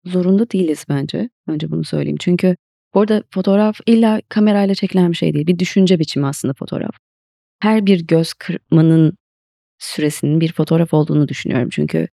zorunda 0.04 0.50
değiliz 0.50 0.84
bence. 0.88 1.30
Önce 1.46 1.70
bunu 1.70 1.84
söyleyeyim. 1.84 2.16
Çünkü 2.20 2.56
orada 2.92 3.22
fotoğraf 3.30 3.80
illa 3.86 4.20
kamerayla 4.28 4.74
çekilen 4.74 5.10
bir 5.10 5.16
şey 5.16 5.34
değil. 5.34 5.46
Bir 5.46 5.58
düşünce 5.58 5.98
biçimi 5.98 6.26
aslında 6.26 6.54
fotoğraf. 6.54 6.96
Her 7.60 7.86
bir 7.86 8.06
göz 8.06 8.32
kırpmanın 8.32 9.16
süresinin 9.78 10.40
bir 10.40 10.52
fotoğraf 10.52 10.94
olduğunu 10.94 11.28
düşünüyorum. 11.28 11.68
Çünkü 11.72 12.08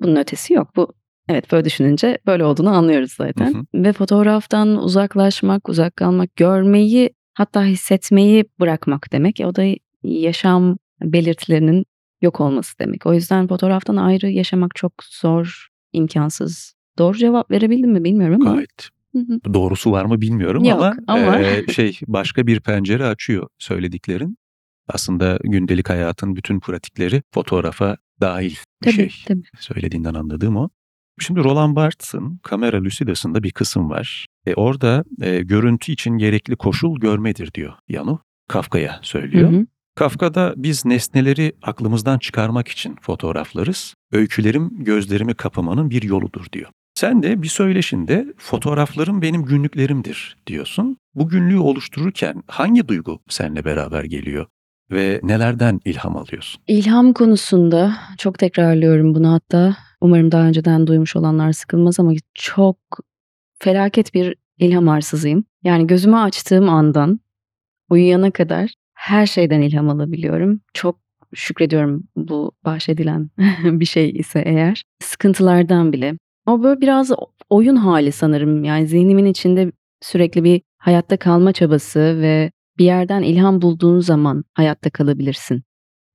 bunun 0.00 0.16
ötesi 0.16 0.54
yok. 0.54 0.76
Bu 0.76 0.92
evet 1.28 1.52
böyle 1.52 1.64
düşününce 1.64 2.18
böyle 2.26 2.44
olduğunu 2.44 2.70
anlıyoruz 2.70 3.12
zaten. 3.12 3.54
Hı 3.54 3.64
Ve 3.74 3.92
fotoğraftan 3.92 4.76
uzaklaşmak, 4.76 5.68
uzak 5.68 5.96
kalmak, 5.96 6.36
görmeyi 6.36 7.10
hatta 7.34 7.64
hissetmeyi 7.64 8.44
bırakmak 8.60 9.12
demek. 9.12 9.40
O 9.44 9.54
da 9.54 9.62
yaşam 10.02 10.76
belirtilerinin 11.02 11.84
yok 12.22 12.40
olması 12.40 12.78
demek. 12.78 13.06
O 13.06 13.14
yüzden 13.14 13.46
fotoğraftan 13.48 13.96
ayrı 13.96 14.30
yaşamak 14.30 14.74
çok 14.74 14.92
zor, 15.10 15.68
imkansız. 15.92 16.73
Doğru 16.98 17.16
cevap 17.18 17.50
verebildim 17.50 17.90
mi 17.92 18.04
bilmiyorum 18.04 18.42
ama. 18.46 18.54
Gayet 18.54 18.88
Hı 19.12 19.18
hı. 19.18 19.54
doğrusu 19.54 19.92
var 19.92 20.04
mı 20.04 20.20
bilmiyorum 20.20 20.64
Yok, 20.64 20.80
ama, 20.82 20.94
ama- 21.06 21.40
eee, 21.40 21.64
şey 21.72 21.98
başka 22.06 22.46
bir 22.46 22.60
pencere 22.60 23.04
açıyor 23.06 23.48
söylediklerin. 23.58 24.36
Aslında 24.88 25.38
gündelik 25.44 25.88
hayatın 25.90 26.36
bütün 26.36 26.60
pratikleri 26.60 27.22
fotoğrafa 27.34 27.96
dahil 28.20 28.50
bir 28.50 28.56
Tabii, 28.84 28.94
şey. 28.94 29.10
tabii. 29.28 29.42
Söylediğinden 29.58 30.14
anladığım 30.14 30.56
o. 30.56 30.68
Şimdi 31.20 31.40
Roland 31.44 31.76
Barthes'ın 31.76 32.40
Kamera 32.42 32.84
Lucida'sında 32.84 33.42
bir 33.42 33.50
kısım 33.50 33.90
var. 33.90 34.26
E 34.46 34.54
orada 34.54 35.04
e, 35.20 35.40
görüntü 35.40 35.92
için 35.92 36.10
gerekli 36.18 36.56
koşul 36.56 37.00
görmedir 37.00 37.54
diyor 37.54 37.72
Yanu. 37.88 38.20
Kafka'ya 38.48 38.92
Hı 38.92 38.98
söylüyor. 39.06 39.52
hı. 39.52 39.66
Kafka'da 39.94 40.54
biz 40.56 40.84
nesneleri 40.84 41.52
aklımızdan 41.62 42.18
çıkarmak 42.18 42.68
için 42.68 42.96
fotoğraflarız. 43.00 43.94
Öykülerim 44.12 44.70
gözlerimi 44.84 45.34
kapamanın 45.34 45.90
bir 45.90 46.02
yoludur 46.02 46.46
diyor. 46.52 46.70
Sen 46.94 47.22
de 47.22 47.42
bir 47.42 47.48
söyleşinde 47.48 48.26
fotoğraflarım 48.36 49.22
benim 49.22 49.44
günlüklerimdir 49.44 50.36
diyorsun. 50.46 50.96
Bu 51.14 51.28
günlüğü 51.28 51.58
oluştururken 51.58 52.42
hangi 52.46 52.88
duygu 52.88 53.20
seninle 53.28 53.64
beraber 53.64 54.04
geliyor 54.04 54.46
ve 54.90 55.20
nelerden 55.22 55.80
ilham 55.84 56.16
alıyorsun? 56.16 56.62
İlham 56.66 57.12
konusunda 57.12 57.96
çok 58.18 58.38
tekrarlıyorum 58.38 59.14
bunu 59.14 59.32
hatta. 59.32 59.76
Umarım 60.00 60.32
daha 60.32 60.42
önceden 60.46 60.86
duymuş 60.86 61.16
olanlar 61.16 61.52
sıkılmaz 61.52 62.00
ama 62.00 62.12
çok 62.34 62.76
felaket 63.58 64.14
bir 64.14 64.36
ilham 64.58 64.88
arsızıyım. 64.88 65.44
Yani 65.62 65.86
gözümü 65.86 66.16
açtığım 66.16 66.68
andan 66.68 67.20
uyuyana 67.90 68.30
kadar 68.30 68.74
her 68.94 69.26
şeyden 69.26 69.60
ilham 69.60 69.88
alabiliyorum. 69.90 70.60
Çok 70.74 70.98
şükrediyorum 71.34 72.02
bu 72.16 72.52
bahşedilen 72.64 73.30
bir 73.64 73.84
şey 73.86 74.10
ise 74.10 74.42
eğer. 74.46 74.82
Sıkıntılardan 75.02 75.92
bile. 75.92 76.14
O 76.46 76.62
böyle 76.62 76.80
biraz 76.80 77.10
oyun 77.50 77.76
hali 77.76 78.12
sanırım. 78.12 78.64
Yani 78.64 78.86
zihnimin 78.86 79.26
içinde 79.26 79.72
sürekli 80.02 80.44
bir 80.44 80.62
hayatta 80.78 81.16
kalma 81.16 81.52
çabası 81.52 82.00
ve 82.00 82.50
bir 82.78 82.84
yerden 82.84 83.22
ilham 83.22 83.62
bulduğun 83.62 84.00
zaman 84.00 84.44
hayatta 84.54 84.90
kalabilirsin 84.90 85.62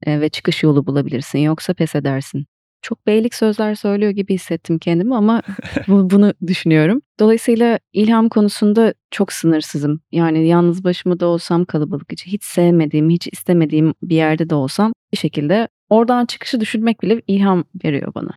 ve 0.08 0.30
çıkış 0.30 0.64
yolu 0.64 0.88
bulabilirsin. 0.88 1.40
Yoksa 1.40 1.74
pes 1.74 1.96
edersin. 1.96 2.46
Çok 2.82 3.08
beylik 3.08 3.36
sözler 3.36 3.76
söylüyor 3.76 4.12
gibi 4.12 4.34
hissettim 4.34 4.80
kendimi 4.80 5.16
ama 5.16 5.42
bu- 5.88 6.10
bunu 6.10 6.34
düşünüyorum. 6.48 7.02
Dolayısıyla 7.20 7.80
ilham 7.94 8.30
konusunda 8.30 8.94
çok 9.12 9.34
sınırsızım. 9.34 10.02
Yani 10.12 10.48
yalnız 10.48 10.84
başıma 10.84 11.20
da 11.20 11.26
olsam 11.28 11.66
kalabalık 11.66 12.14
içi 12.14 12.32
hiç 12.32 12.44
sevmediğim, 12.44 13.10
hiç 13.10 13.28
istemediğim 13.32 13.94
bir 14.04 14.16
yerde 14.16 14.50
de 14.50 14.56
olsam 14.56 14.94
bir 15.12 15.18
şekilde 15.18 15.68
oradan 15.90 16.26
çıkışı 16.26 16.60
düşünmek 16.60 17.02
bile 17.02 17.22
ilham 17.28 17.64
veriyor 17.84 18.14
bana. 18.16 18.32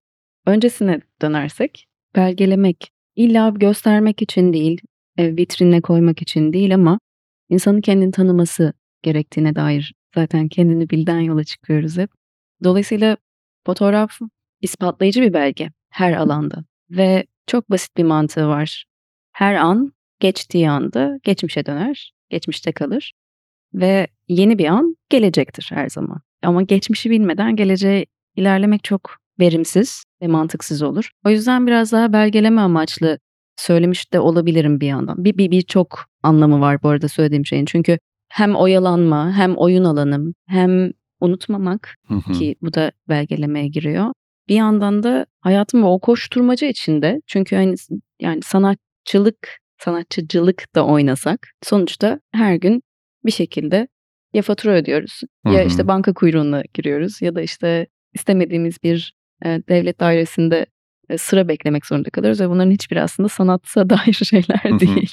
Öncesine 0.47 1.01
dönersek 1.23 1.87
belgelemek 2.17 2.93
illa 3.17 3.49
göstermek 3.49 4.23
için 4.23 4.53
değil, 4.53 4.81
e, 5.19 5.37
vitrine 5.37 5.81
koymak 5.81 6.23
için 6.23 6.53
değil 6.53 6.75
ama 6.75 7.01
insanın 7.49 7.81
kendini 7.81 8.11
tanıması 8.11 8.73
gerektiğine 9.03 9.55
dair 9.55 9.95
zaten 10.15 10.49
kendini 10.49 10.91
bilden 10.91 11.21
yola 11.21 11.45
çıkıyoruz 11.45 11.99
hep. 11.99 12.11
Dolayısıyla 12.65 13.17
fotoğraf 13.67 14.19
ispatlayıcı 14.61 15.23
bir 15.23 15.33
belge 15.33 15.71
her 15.91 16.13
alanda 16.13 16.65
ve 16.91 17.27
çok 17.47 17.71
basit 17.71 17.97
bir 17.97 18.05
mantığı 18.05 18.49
var. 18.49 18.85
Her 19.33 19.55
an 19.55 19.93
geçtiği 20.21 20.71
anda 20.71 21.19
geçmişe 21.23 21.67
döner, 21.67 22.13
geçmişte 22.31 22.73
kalır 22.73 23.13
ve 23.75 24.07
yeni 24.29 24.59
bir 24.59 24.67
an 24.67 24.97
gelecektir 25.11 25.71
her 25.75 25.89
zaman. 25.89 26.21
Ama 26.43 26.63
geçmişi 26.63 27.11
bilmeden 27.11 27.57
geleceğe 27.57 28.07
ilerlemek 28.37 28.85
çok 28.85 29.22
verimsiz 29.41 30.05
ve 30.23 30.27
mantıksız 30.27 30.83
olur. 30.83 31.11
O 31.27 31.31
yüzden 31.31 31.67
biraz 31.67 31.93
daha 31.93 32.13
belgeleme 32.13 32.61
amaçlı 32.61 33.19
söylemiş 33.57 34.13
de 34.13 34.21
olabilirim 34.21 34.81
bir 34.81 34.87
yandan. 34.87 35.25
Bir 35.25 35.39
bir 35.39 35.51
birçok 35.51 36.05
anlamı 36.23 36.61
var 36.61 36.83
bu 36.83 36.89
arada 36.89 37.09
söylediğim 37.09 37.47
şeyin. 37.47 37.65
Çünkü 37.65 37.99
hem 38.29 38.57
oyalanma, 38.57 39.33
hem 39.33 39.57
oyun 39.57 39.85
alanım, 39.85 40.35
hem 40.49 40.91
unutmamak 41.21 41.95
Hı 42.07 42.15
hı. 42.15 42.33
ki 42.33 42.57
bu 42.63 42.75
da 42.75 42.93
belgelemeye 43.09 43.69
giriyor. 43.69 44.13
Bir 44.49 44.55
yandan 44.55 45.03
da 45.03 45.27
hayatım 45.41 45.85
o 45.85 45.99
koşturmaca 45.99 46.67
içinde 46.67 47.21
çünkü 47.27 47.57
hani 47.57 47.75
yani 48.21 48.41
sanatçılık, 48.43 49.59
sanatçıcılık 49.79 50.75
da 50.75 50.87
oynasak 50.87 51.49
sonuçta 51.63 52.21
her 52.33 52.55
gün 52.55 52.83
bir 53.25 53.33
şekilde 53.33 53.89
ya 54.35 54.43
fatura 54.43 54.73
ödüyoruz 54.73 55.21
Hı 55.47 55.53
ya 55.53 55.63
işte 55.63 55.89
banka 55.89 56.13
kuyruğuna 56.13 56.63
giriyoruz 56.75 57.23
ya 57.23 57.35
da 57.35 57.43
işte 57.43 57.87
istemediğimiz 58.15 58.83
bir 58.83 59.15
devlet 59.45 60.01
dairesinde 60.01 60.67
e, 61.09 61.19
sıra 61.19 61.49
beklemek 61.49 61.87
zorunda 61.87 62.11
kalıyoruz 62.11 62.41
ve 62.41 62.51
bunların 62.51 62.71
hiçbiri 62.71 63.03
aslında 63.03 63.29
sanatsa 63.29 63.91
dair 63.91 64.13
şeyler 64.13 64.81
değil. 64.81 65.13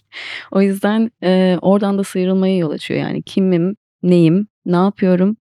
O 0.51 0.61
yüzden 0.61 1.11
e, 1.23 1.57
oradan 1.61 1.97
da 1.97 2.03
sıyrılmaya 2.03 2.57
yol 2.57 2.71
açıyor 2.71 2.99
yani 2.99 3.23
kimim, 3.23 3.75
neyim, 4.03 4.47
ne 4.65 4.75
yapıyorum, 4.75 5.37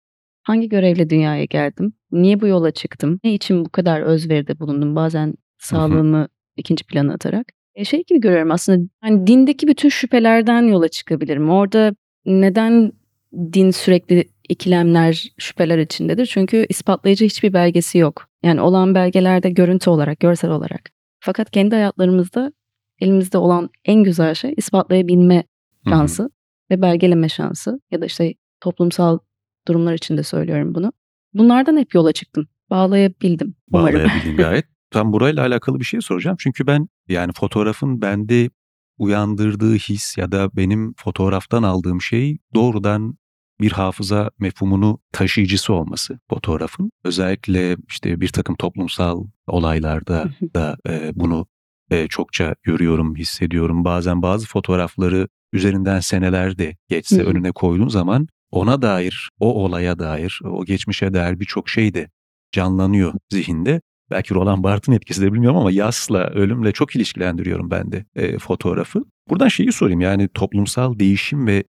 hangi 0.43 0.69
görevle 0.69 1.09
dünyaya 1.09 1.45
geldim, 1.45 1.93
niye 2.11 2.41
bu 2.41 2.47
yola 2.47 2.71
çıktım, 2.71 3.19
ne 3.23 3.33
için 3.33 3.65
bu 3.65 3.69
kadar 3.69 4.01
özveride 4.01 4.59
bulundum 4.59 4.95
bazen 4.95 5.33
sağlığımı 5.57 6.27
ikinci 6.57 6.83
plana 6.83 7.13
atarak. 7.13 7.45
E, 7.75 7.85
şey 7.85 8.03
gibi 8.03 8.19
görüyorum 8.19 8.51
aslında 8.51 8.89
hani 9.01 9.27
dindeki 9.27 9.67
bütün 9.67 9.89
şüphelerden 9.89 10.61
yola 10.61 10.87
çıkabilirim. 10.87 11.49
Orada 11.49 11.95
neden 12.25 12.91
din 13.33 13.71
sürekli 13.71 14.25
ikilemler, 14.49 15.33
şüpheler 15.37 15.77
içindedir? 15.77 16.25
Çünkü 16.25 16.65
ispatlayıcı 16.69 17.25
hiçbir 17.25 17.53
belgesi 17.53 17.97
yok. 17.97 18.27
Yani 18.43 18.61
olan 18.61 18.95
belgelerde 18.95 19.49
görüntü 19.49 19.89
olarak, 19.89 20.19
görsel 20.19 20.51
olarak. 20.51 20.91
Fakat 21.19 21.51
kendi 21.51 21.75
hayatlarımızda 21.75 22.51
elimizde 22.99 23.37
olan 23.37 23.69
en 23.85 24.03
güzel 24.03 24.33
şey 24.33 24.53
ispatlayabilme 24.57 25.43
şansı 25.89 26.29
ve 26.71 26.81
belgeleme 26.81 27.29
şansı 27.29 27.79
ya 27.91 28.01
da 28.01 28.05
işte 28.05 28.33
toplumsal 28.61 29.19
durumlar 29.67 29.93
için 29.93 30.17
de 30.17 30.23
söylüyorum 30.23 30.75
bunu. 30.75 30.91
Bunlardan 31.33 31.77
hep 31.77 31.95
yola 31.95 32.11
çıktım. 32.11 32.47
Bağlayabildim 32.69 33.55
umarım. 33.71 33.99
Bağlayabildin 33.99 34.37
gayet. 34.37 34.65
Tam 34.91 35.13
burayla 35.13 35.45
alakalı 35.45 35.79
bir 35.79 35.85
şey 35.85 36.01
soracağım. 36.01 36.37
Çünkü 36.39 36.67
ben 36.67 36.87
yani 37.07 37.31
fotoğrafın 37.35 38.01
bende 38.01 38.49
uyandırdığı 38.97 39.75
his 39.75 40.17
ya 40.17 40.31
da 40.31 40.55
benim 40.55 40.93
fotoğraftan 40.97 41.63
aldığım 41.63 42.01
şey 42.01 42.37
doğrudan 42.53 43.17
bir 43.61 43.71
hafıza 43.71 44.31
mefhumunu 44.39 44.99
taşıyıcısı 45.11 45.73
olması 45.73 46.19
fotoğrafın. 46.29 46.91
Özellikle 47.03 47.77
işte 47.87 48.21
bir 48.21 48.27
takım 48.27 48.55
toplumsal 48.55 49.25
olaylarda 49.47 50.29
da 50.55 50.77
e, 50.89 51.11
bunu 51.15 51.47
e, 51.91 52.07
çokça 52.07 52.55
görüyorum, 52.63 53.15
hissediyorum. 53.15 53.85
Bazen 53.85 54.21
bazı 54.21 54.47
fotoğrafları 54.47 55.27
üzerinden 55.53 55.99
seneler 55.99 56.57
de 56.57 56.75
geçse 56.89 57.23
önüne 57.23 57.51
koyduğun 57.51 57.87
zaman 57.87 58.27
ona 58.51 58.81
dair, 58.81 59.29
o 59.39 59.63
olaya 59.63 59.99
dair, 59.99 60.39
o 60.43 60.65
geçmişe 60.65 61.13
dair 61.13 61.39
birçok 61.39 61.69
şey 61.69 61.93
de 61.93 62.09
canlanıyor 62.51 63.13
zihinde. 63.31 63.81
Belki 64.11 64.33
Roland 64.33 64.63
Barthes'in 64.63 64.91
etkisi 64.91 65.21
de 65.21 65.33
bilmiyorum 65.33 65.59
ama 65.59 65.71
yasla, 65.71 66.27
ölümle 66.27 66.71
çok 66.71 66.95
ilişkilendiriyorum 66.95 67.71
ben 67.71 67.91
de 67.91 68.05
e, 68.15 68.39
fotoğrafı. 68.39 69.03
Buradan 69.29 69.47
şeyi 69.47 69.71
sorayım 69.71 70.01
yani 70.01 70.27
toplumsal 70.33 70.99
değişim 70.99 71.47
ve 71.47 71.63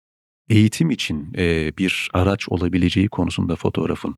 eğitim 0.48 0.90
için 0.90 1.32
e, 1.38 1.76
bir 1.78 2.10
araç 2.14 2.48
olabileceği 2.48 3.08
konusunda 3.08 3.56
fotoğrafın 3.56 4.14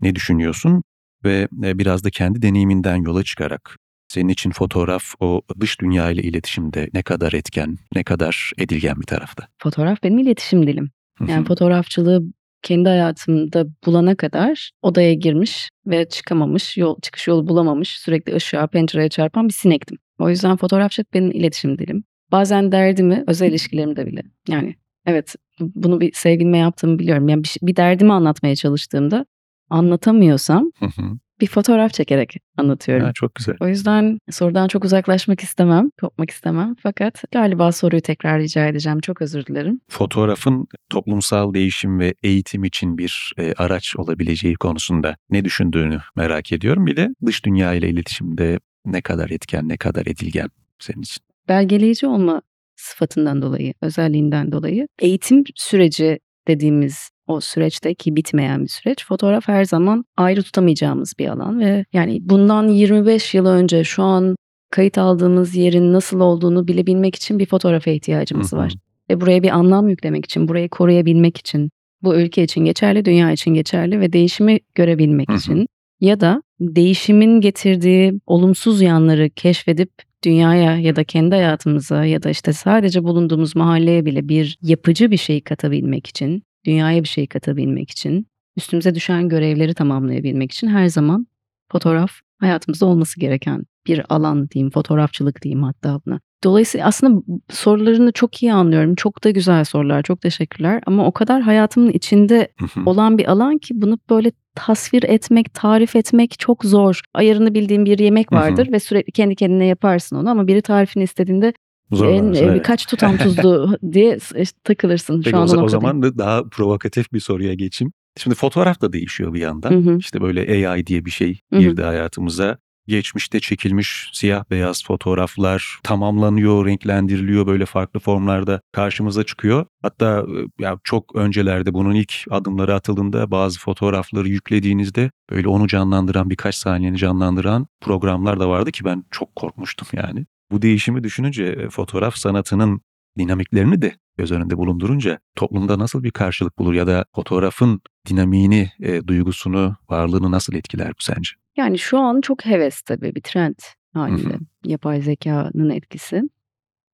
ne 0.00 0.14
düşünüyorsun? 0.14 0.82
Ve 1.24 1.48
e, 1.64 1.78
biraz 1.78 2.04
da 2.04 2.10
kendi 2.10 2.42
deneyiminden 2.42 2.96
yola 2.96 3.22
çıkarak 3.22 3.76
senin 4.08 4.28
için 4.28 4.50
fotoğraf 4.50 5.04
o 5.20 5.42
dış 5.60 5.80
dünya 5.80 6.10
ile 6.10 6.22
iletişimde 6.22 6.88
ne 6.94 7.02
kadar 7.02 7.32
etken, 7.32 7.76
ne 7.94 8.04
kadar 8.04 8.52
edilgen 8.58 9.00
bir 9.00 9.06
tarafta? 9.06 9.46
Fotoğraf 9.62 10.02
benim 10.02 10.18
iletişim 10.18 10.66
dilim. 10.66 10.90
Yani 11.28 11.44
fotoğrafçılığı 11.44 12.22
kendi 12.62 12.88
hayatımda 12.88 13.66
bulana 13.86 14.16
kadar 14.16 14.70
odaya 14.82 15.14
girmiş 15.14 15.68
ve 15.86 16.08
çıkamamış, 16.08 16.76
yol 16.76 17.00
çıkış 17.02 17.28
yolu 17.28 17.48
bulamamış, 17.48 17.88
sürekli 17.88 18.34
ışığa, 18.34 18.66
pencereye 18.66 19.08
çarpan 19.08 19.48
bir 19.48 19.52
sinektim. 19.52 19.98
O 20.18 20.30
yüzden 20.30 20.56
fotoğrafçılık 20.56 21.14
benim 21.14 21.30
iletişim 21.30 21.78
dilim. 21.78 22.04
Bazen 22.32 22.72
derdimi, 22.72 23.24
özel 23.26 23.48
ilişkilerimde 23.48 24.06
bile. 24.06 24.22
Yani 24.48 24.74
evet 25.10 25.34
bunu 25.60 26.00
bir 26.00 26.12
sevgilime 26.12 26.58
yaptığımı 26.58 26.98
biliyorum. 26.98 27.28
Yani 27.28 27.42
bir, 27.42 27.48
şey- 27.48 27.68
bir 27.68 27.76
derdimi 27.76 28.12
anlatmaya 28.12 28.56
çalıştığımda 28.56 29.26
anlatamıyorsam 29.70 30.70
Hı 30.78 30.86
hı. 30.86 31.02
bir 31.40 31.46
fotoğraf 31.46 31.92
çekerek 31.92 32.36
anlatıyorum. 32.56 33.06
Ha, 33.06 33.12
çok 33.14 33.34
güzel. 33.34 33.54
O 33.60 33.68
yüzden 33.68 34.18
sorudan 34.30 34.68
çok 34.68 34.84
uzaklaşmak 34.84 35.40
istemem, 35.40 35.90
kopmak 36.00 36.30
istemem. 36.30 36.74
Fakat 36.82 37.24
galiba 37.32 37.72
soruyu 37.72 38.02
tekrar 38.02 38.40
rica 38.40 38.66
edeceğim. 38.66 39.00
Çok 39.00 39.22
özür 39.22 39.46
dilerim. 39.46 39.80
Fotoğrafın 39.88 40.66
toplumsal 40.90 41.54
değişim 41.54 41.98
ve 41.98 42.14
eğitim 42.22 42.64
için 42.64 42.98
bir 42.98 43.32
e, 43.38 43.52
araç 43.52 43.96
olabileceği 43.96 44.54
konusunda 44.54 45.16
ne 45.30 45.44
düşündüğünü 45.44 45.98
merak 46.16 46.52
ediyorum. 46.52 46.86
Bir 46.86 46.96
de 46.96 47.08
dış 47.26 47.44
dünya 47.44 47.74
ile 47.74 47.88
iletişimde 47.88 48.58
ne 48.86 49.00
kadar 49.00 49.30
etken, 49.30 49.68
ne 49.68 49.76
kadar 49.76 50.06
edilgen 50.06 50.48
senin 50.78 51.02
için. 51.02 51.22
belgeleyici 51.48 52.06
olma 52.06 52.42
sıfatından 52.80 53.42
dolayı, 53.42 53.74
özelliğinden 53.82 54.52
dolayı. 54.52 54.86
Eğitim 54.98 55.44
süreci 55.54 56.18
dediğimiz 56.48 57.10
o 57.26 57.40
süreçte 57.40 57.94
ki 57.94 58.16
bitmeyen 58.16 58.62
bir 58.62 58.68
süreç 58.68 59.06
fotoğraf 59.06 59.48
her 59.48 59.64
zaman 59.64 60.04
ayrı 60.16 60.42
tutamayacağımız 60.42 61.12
bir 61.18 61.28
alan 61.28 61.60
ve 61.60 61.84
yani 61.92 62.18
bundan 62.20 62.68
25 62.68 63.34
yıl 63.34 63.46
önce 63.46 63.84
şu 63.84 64.02
an 64.02 64.36
kayıt 64.70 64.98
aldığımız 64.98 65.56
yerin 65.56 65.92
nasıl 65.92 66.20
olduğunu 66.20 66.68
bilebilmek 66.68 67.14
için 67.14 67.38
bir 67.38 67.46
fotoğrafa 67.46 67.90
ihtiyacımız 67.90 68.52
var. 68.52 68.74
Ve 69.10 69.20
buraya 69.20 69.42
bir 69.42 69.50
anlam 69.50 69.88
yüklemek 69.88 70.24
için, 70.24 70.48
burayı 70.48 70.68
koruyabilmek 70.68 71.38
için, 71.38 71.70
bu 72.02 72.14
ülke 72.14 72.42
için 72.42 72.64
geçerli, 72.64 73.04
dünya 73.04 73.32
için 73.32 73.54
geçerli 73.54 74.00
ve 74.00 74.12
değişimi 74.12 74.58
görebilmek 74.74 75.30
için 75.30 75.66
ya 76.00 76.20
da 76.20 76.42
değişimin 76.60 77.40
getirdiği 77.40 78.20
olumsuz 78.26 78.82
yanları 78.82 79.30
keşfedip 79.30 79.90
dünyaya 80.24 80.76
ya 80.76 80.96
da 80.96 81.04
kendi 81.04 81.34
hayatımıza 81.34 82.04
ya 82.04 82.22
da 82.22 82.30
işte 82.30 82.52
sadece 82.52 83.04
bulunduğumuz 83.04 83.56
mahalleye 83.56 84.04
bile 84.04 84.28
bir 84.28 84.58
yapıcı 84.62 85.10
bir 85.10 85.16
şey 85.16 85.40
katabilmek 85.40 86.06
için, 86.06 86.42
dünyaya 86.66 87.02
bir 87.02 87.08
şey 87.08 87.26
katabilmek 87.26 87.90
için, 87.90 88.26
üstümüze 88.56 88.94
düşen 88.94 89.28
görevleri 89.28 89.74
tamamlayabilmek 89.74 90.52
için 90.52 90.68
her 90.68 90.86
zaman 90.86 91.26
fotoğraf 91.72 92.10
hayatımızda 92.40 92.86
olması 92.86 93.20
gereken 93.20 93.64
bir 93.86 94.14
alan 94.14 94.50
diyeyim, 94.50 94.70
fotoğrafçılık 94.70 95.42
diyeyim 95.42 95.62
hatta 95.62 96.00
buna. 96.06 96.20
Dolayısıyla 96.44 96.86
aslında 96.86 97.22
sorularını 97.50 98.12
çok 98.12 98.42
iyi 98.42 98.52
anlıyorum. 98.52 98.94
Çok 98.94 99.24
da 99.24 99.30
güzel 99.30 99.64
sorular. 99.64 100.02
Çok 100.02 100.20
teşekkürler. 100.20 100.82
Ama 100.86 101.06
o 101.06 101.12
kadar 101.12 101.42
hayatımın 101.42 101.90
içinde 101.90 102.52
olan 102.86 103.18
bir 103.18 103.30
alan 103.30 103.58
ki 103.58 103.82
bunu 103.82 103.98
böyle 104.10 104.32
tasvir 104.54 105.02
etmek, 105.02 105.54
tarif 105.54 105.96
etmek 105.96 106.38
çok 106.38 106.64
zor. 106.64 107.00
Ayarını 107.14 107.54
bildiğin 107.54 107.84
bir 107.84 107.98
yemek 107.98 108.32
Hı 108.32 108.36
hı. 108.36 108.40
vardır 108.40 108.72
ve 108.72 108.80
sürekli 108.80 109.12
kendi 109.12 109.34
kendine 109.34 109.66
yaparsın 109.66 110.16
onu 110.16 110.30
ama 110.30 110.46
biri 110.46 110.62
tarifini 110.62 111.02
istediğinde 111.02 111.52
en, 111.92 112.32
e, 112.32 112.38
evet. 112.38 112.54
birkaç 112.54 112.86
tutam 112.86 113.16
tuzlu 113.16 113.78
diye 113.92 114.18
işte 114.36 114.58
takılırsın. 114.64 115.16
Peki 115.16 115.30
Şu 115.30 115.36
o, 115.36 115.40
an 115.40 115.42
o 115.42 115.46
noktadayım. 115.46 115.68
zaman 115.68 116.02
da 116.02 116.18
daha 116.18 116.44
provokatif 116.44 117.12
bir 117.12 117.20
soruya 117.20 117.54
geçeyim. 117.54 117.92
Şimdi 118.16 118.36
fotoğraf 118.36 118.80
da 118.80 118.92
değişiyor 118.92 119.34
bir 119.34 119.40
yandan. 119.40 119.70
Hı 119.70 119.90
hı. 119.90 119.98
İşte 119.98 120.20
böyle 120.20 120.68
AI 120.68 120.86
diye 120.86 121.04
bir 121.04 121.10
şey 121.10 121.40
Hı 121.52 121.56
hı. 121.56 121.60
girdi 121.60 121.82
hayatımıza. 121.82 122.58
Geçmişte 122.86 123.40
çekilmiş 123.40 124.10
siyah 124.12 124.44
beyaz 124.50 124.84
fotoğraflar 124.84 125.78
tamamlanıyor, 125.82 126.66
renklendiriliyor 126.66 127.46
böyle 127.46 127.66
farklı 127.66 128.00
formlarda 128.00 128.60
karşımıza 128.72 129.24
çıkıyor. 129.24 129.66
Hatta 129.82 130.26
e, 130.58 130.62
ya 130.62 130.78
çok 130.84 131.16
öncelerde 131.16 131.74
bunun 131.74 131.94
ilk 131.94 132.14
adımları 132.30 132.74
atıldığında 132.74 133.30
bazı 133.30 133.60
fotoğrafları 133.60 134.28
yüklediğinizde 134.28 135.10
böyle 135.30 135.48
onu 135.48 135.66
canlandıran 135.68 136.30
birkaç 136.30 136.54
saniyeni 136.54 136.98
canlandıran 136.98 137.66
programlar 137.80 138.40
da 138.40 138.48
vardı 138.48 138.72
ki 138.72 138.84
ben 138.84 139.04
çok 139.10 139.36
korkmuştum 139.36 139.88
yani. 139.92 140.26
Bu 140.50 140.62
değişimi 140.62 141.04
düşününce 141.04 141.44
e, 141.44 141.68
fotoğraf 141.68 142.16
sanatının 142.16 142.80
dinamiklerini 143.18 143.82
de 143.82 143.94
göz 144.18 144.32
önünde 144.32 144.58
bulundurunca 144.58 145.18
toplumda 145.36 145.78
nasıl 145.78 146.02
bir 146.02 146.10
karşılık 146.10 146.58
bulur 146.58 146.74
ya 146.74 146.86
da 146.86 147.04
fotoğrafın 147.14 147.80
dinamiğini, 148.08 148.70
e, 148.80 149.06
duygusunu, 149.06 149.76
varlığını 149.90 150.30
nasıl 150.30 150.54
etkiler 150.54 150.88
bu 150.88 151.02
sence? 151.02 151.30
Yani 151.56 151.78
şu 151.78 151.98
an 151.98 152.20
çok 152.20 152.46
heves 152.46 152.82
tabii 152.82 153.14
bir 153.14 153.20
trend 153.20 153.58
halinde. 153.94 154.34
hı. 154.34 154.38
Yapay 154.64 155.02
zekanın 155.02 155.70
etkisi. 155.70 156.22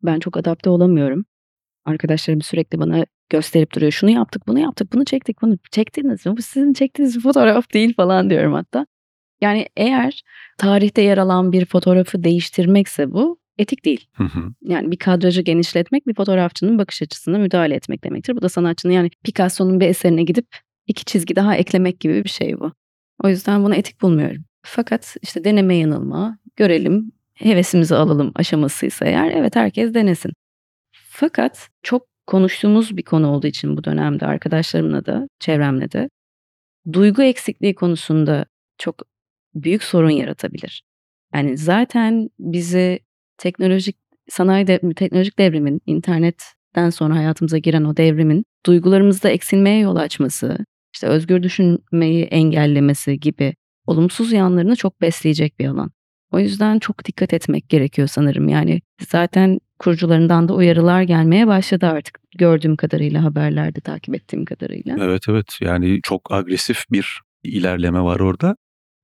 Ben 0.02 0.20
çok 0.20 0.36
adapte 0.36 0.70
olamıyorum. 0.70 1.24
Arkadaşlarım 1.84 2.42
sürekli 2.42 2.78
bana 2.78 3.04
gösterip 3.30 3.74
duruyor. 3.74 3.92
Şunu 3.92 4.10
yaptık, 4.10 4.46
bunu 4.46 4.58
yaptık, 4.58 4.92
bunu 4.92 5.04
çektik, 5.04 5.42
bunu 5.42 5.58
çektiniz 5.70 6.26
mi? 6.26 6.36
Bu 6.36 6.42
sizin 6.42 6.72
çektiğiniz 6.72 7.16
bir 7.16 7.20
fotoğraf 7.20 7.72
değil 7.72 7.94
falan 7.94 8.30
diyorum 8.30 8.52
hatta. 8.52 8.86
Yani 9.40 9.66
eğer 9.76 10.22
tarihte 10.58 11.02
yer 11.02 11.18
alan 11.18 11.52
bir 11.52 11.66
fotoğrafı 11.66 12.24
değiştirmekse 12.24 13.12
bu 13.12 13.38
etik 13.58 13.84
değil. 13.84 14.08
Hı 14.12 14.24
hı. 14.24 14.40
Yani 14.62 14.90
bir 14.90 14.96
kadrajı 14.96 15.42
genişletmek 15.42 16.06
bir 16.06 16.14
fotoğrafçının 16.14 16.78
bakış 16.78 17.02
açısına 17.02 17.38
müdahale 17.38 17.74
etmek 17.74 18.04
demektir. 18.04 18.36
Bu 18.36 18.42
da 18.42 18.48
sanatçının 18.48 18.92
yani 18.92 19.10
Picasso'nun 19.24 19.80
bir 19.80 19.86
eserine 19.88 20.22
gidip 20.22 20.46
iki 20.86 21.04
çizgi 21.04 21.36
daha 21.36 21.56
eklemek 21.56 22.00
gibi 22.00 22.24
bir 22.24 22.28
şey 22.28 22.60
bu. 22.60 22.72
O 23.24 23.28
yüzden 23.28 23.64
bunu 23.64 23.74
etik 23.74 24.02
bulmuyorum. 24.02 24.44
Fakat 24.62 25.16
işte 25.22 25.44
deneme 25.44 25.76
yanılma, 25.76 26.38
görelim, 26.56 27.12
hevesimizi 27.34 27.94
alalım 27.94 28.32
aşamasıysa 28.34 29.04
eğer 29.04 29.30
evet 29.30 29.56
herkes 29.56 29.94
denesin. 29.94 30.32
Fakat 30.92 31.68
çok 31.82 32.06
konuştuğumuz 32.26 32.96
bir 32.96 33.02
konu 33.02 33.28
olduğu 33.28 33.46
için 33.46 33.76
bu 33.76 33.84
dönemde 33.84 34.26
arkadaşlarımla 34.26 35.06
da 35.06 35.28
çevremle 35.40 35.92
de 35.92 36.08
duygu 36.92 37.22
eksikliği 37.22 37.74
konusunda 37.74 38.46
çok 38.78 39.02
büyük 39.54 39.82
sorun 39.82 40.10
yaratabilir. 40.10 40.82
Yani 41.34 41.56
zaten 41.56 42.30
bizi 42.38 42.98
teknolojik 43.38 43.96
sanayi 44.28 44.66
de, 44.66 44.80
teknolojik 44.96 45.38
devrimin, 45.38 45.80
internetten 45.86 46.90
sonra 46.90 47.16
hayatımıza 47.16 47.58
giren 47.58 47.84
o 47.84 47.96
devrimin 47.96 48.44
duygularımızda 48.66 49.28
eksilmeye 49.28 49.78
yol 49.78 49.96
açması, 49.96 50.58
işte 50.96 51.06
özgür 51.06 51.42
düşünmeyi 51.42 52.24
engellemesi 52.24 53.20
gibi 53.20 53.54
olumsuz 53.86 54.32
yanlarını 54.32 54.76
çok 54.76 55.00
besleyecek 55.00 55.58
bir 55.58 55.66
alan. 55.66 55.90
O 56.32 56.38
yüzden 56.38 56.78
çok 56.78 57.04
dikkat 57.04 57.32
etmek 57.32 57.68
gerekiyor 57.68 58.08
sanırım. 58.08 58.48
Yani 58.48 58.80
zaten 59.08 59.58
kurucularından 59.78 60.48
da 60.48 60.54
uyarılar 60.54 61.02
gelmeye 61.02 61.46
başladı 61.46 61.86
artık 61.86 62.20
gördüğüm 62.38 62.76
kadarıyla 62.76 63.24
haberlerde 63.24 63.80
takip 63.80 64.14
ettiğim 64.14 64.44
kadarıyla. 64.44 64.96
Evet 65.00 65.22
evet 65.28 65.58
yani 65.60 66.00
çok 66.02 66.32
agresif 66.32 66.84
bir 66.92 67.20
ilerleme 67.44 68.00
var 68.00 68.20
orada 68.20 68.56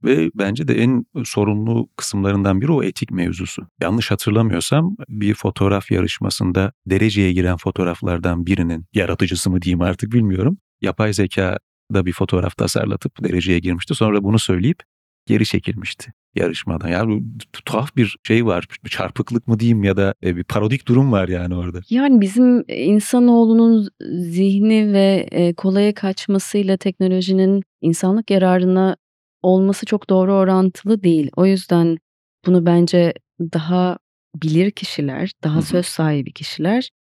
ve 0.05 0.31
bence 0.35 0.69
de 0.69 0.75
en 0.75 1.05
sorunlu 1.25 1.89
kısımlarından 1.97 2.61
biri 2.61 2.73
o 2.73 2.83
etik 2.83 3.11
mevzusu. 3.11 3.67
Yanlış 3.81 4.11
hatırlamıyorsam 4.11 4.97
bir 5.09 5.35
fotoğraf 5.35 5.91
yarışmasında 5.91 6.73
dereceye 6.87 7.33
giren 7.33 7.57
fotoğraflardan 7.57 8.47
birinin 8.47 8.87
yaratıcısı 8.95 9.51
mı 9.51 9.63
diyeyim 9.63 9.81
artık 9.81 10.13
bilmiyorum. 10.13 10.59
Yapay 10.81 11.13
zeka 11.13 11.59
da 11.95 12.07
bir 12.07 12.13
fotoğraf 12.13 12.57
tasarlatıp 12.57 13.25
dereceye 13.25 13.59
girmişti. 13.59 13.95
Sonra 13.95 14.25
bunu 14.25 14.39
söyleyip 14.39 14.83
geri 15.27 15.47
çekilmişti 15.47 16.13
yarışmadan. 16.35 16.89
Yani 16.89 17.23
bu 17.23 17.63
tuhaf 17.65 17.97
bir 17.97 18.17
şey 18.27 18.47
var. 18.47 18.67
Bir 18.85 18.91
çarpıklık 18.91 19.49
mı 19.49 19.61
diyeyim 19.61 19.85
ya 19.85 19.97
da 19.97 20.15
e, 20.25 20.37
bir 20.37 20.45
parodik 20.45 20.89
durum 20.89 21.13
var 21.13 21.29
yani 21.29 21.55
orada. 21.55 21.81
Yani 21.91 22.21
bizim 22.21 22.65
insanoğlunun 22.69 23.89
zihni 24.31 24.93
ve 24.93 25.29
e, 25.31 25.55
kolaya 25.55 25.95
kaçmasıyla 25.95 26.77
teknolojinin 26.77 27.63
insanlık 27.81 28.31
yararına 28.31 28.97
olması 29.43 29.87
çok 29.87 30.11
doğru 30.11 30.33
orantılı 30.33 31.03
değil. 31.03 31.31
O 31.37 31.47
yüzden 31.47 31.99
bunu 32.47 32.67
bence 32.67 33.15
daha 33.41 33.99
bilir 34.43 34.71
kişiler, 34.71 35.33
daha 35.45 35.63
söz 35.63 35.87
sahibi 35.87 36.33
kişiler 36.33 36.91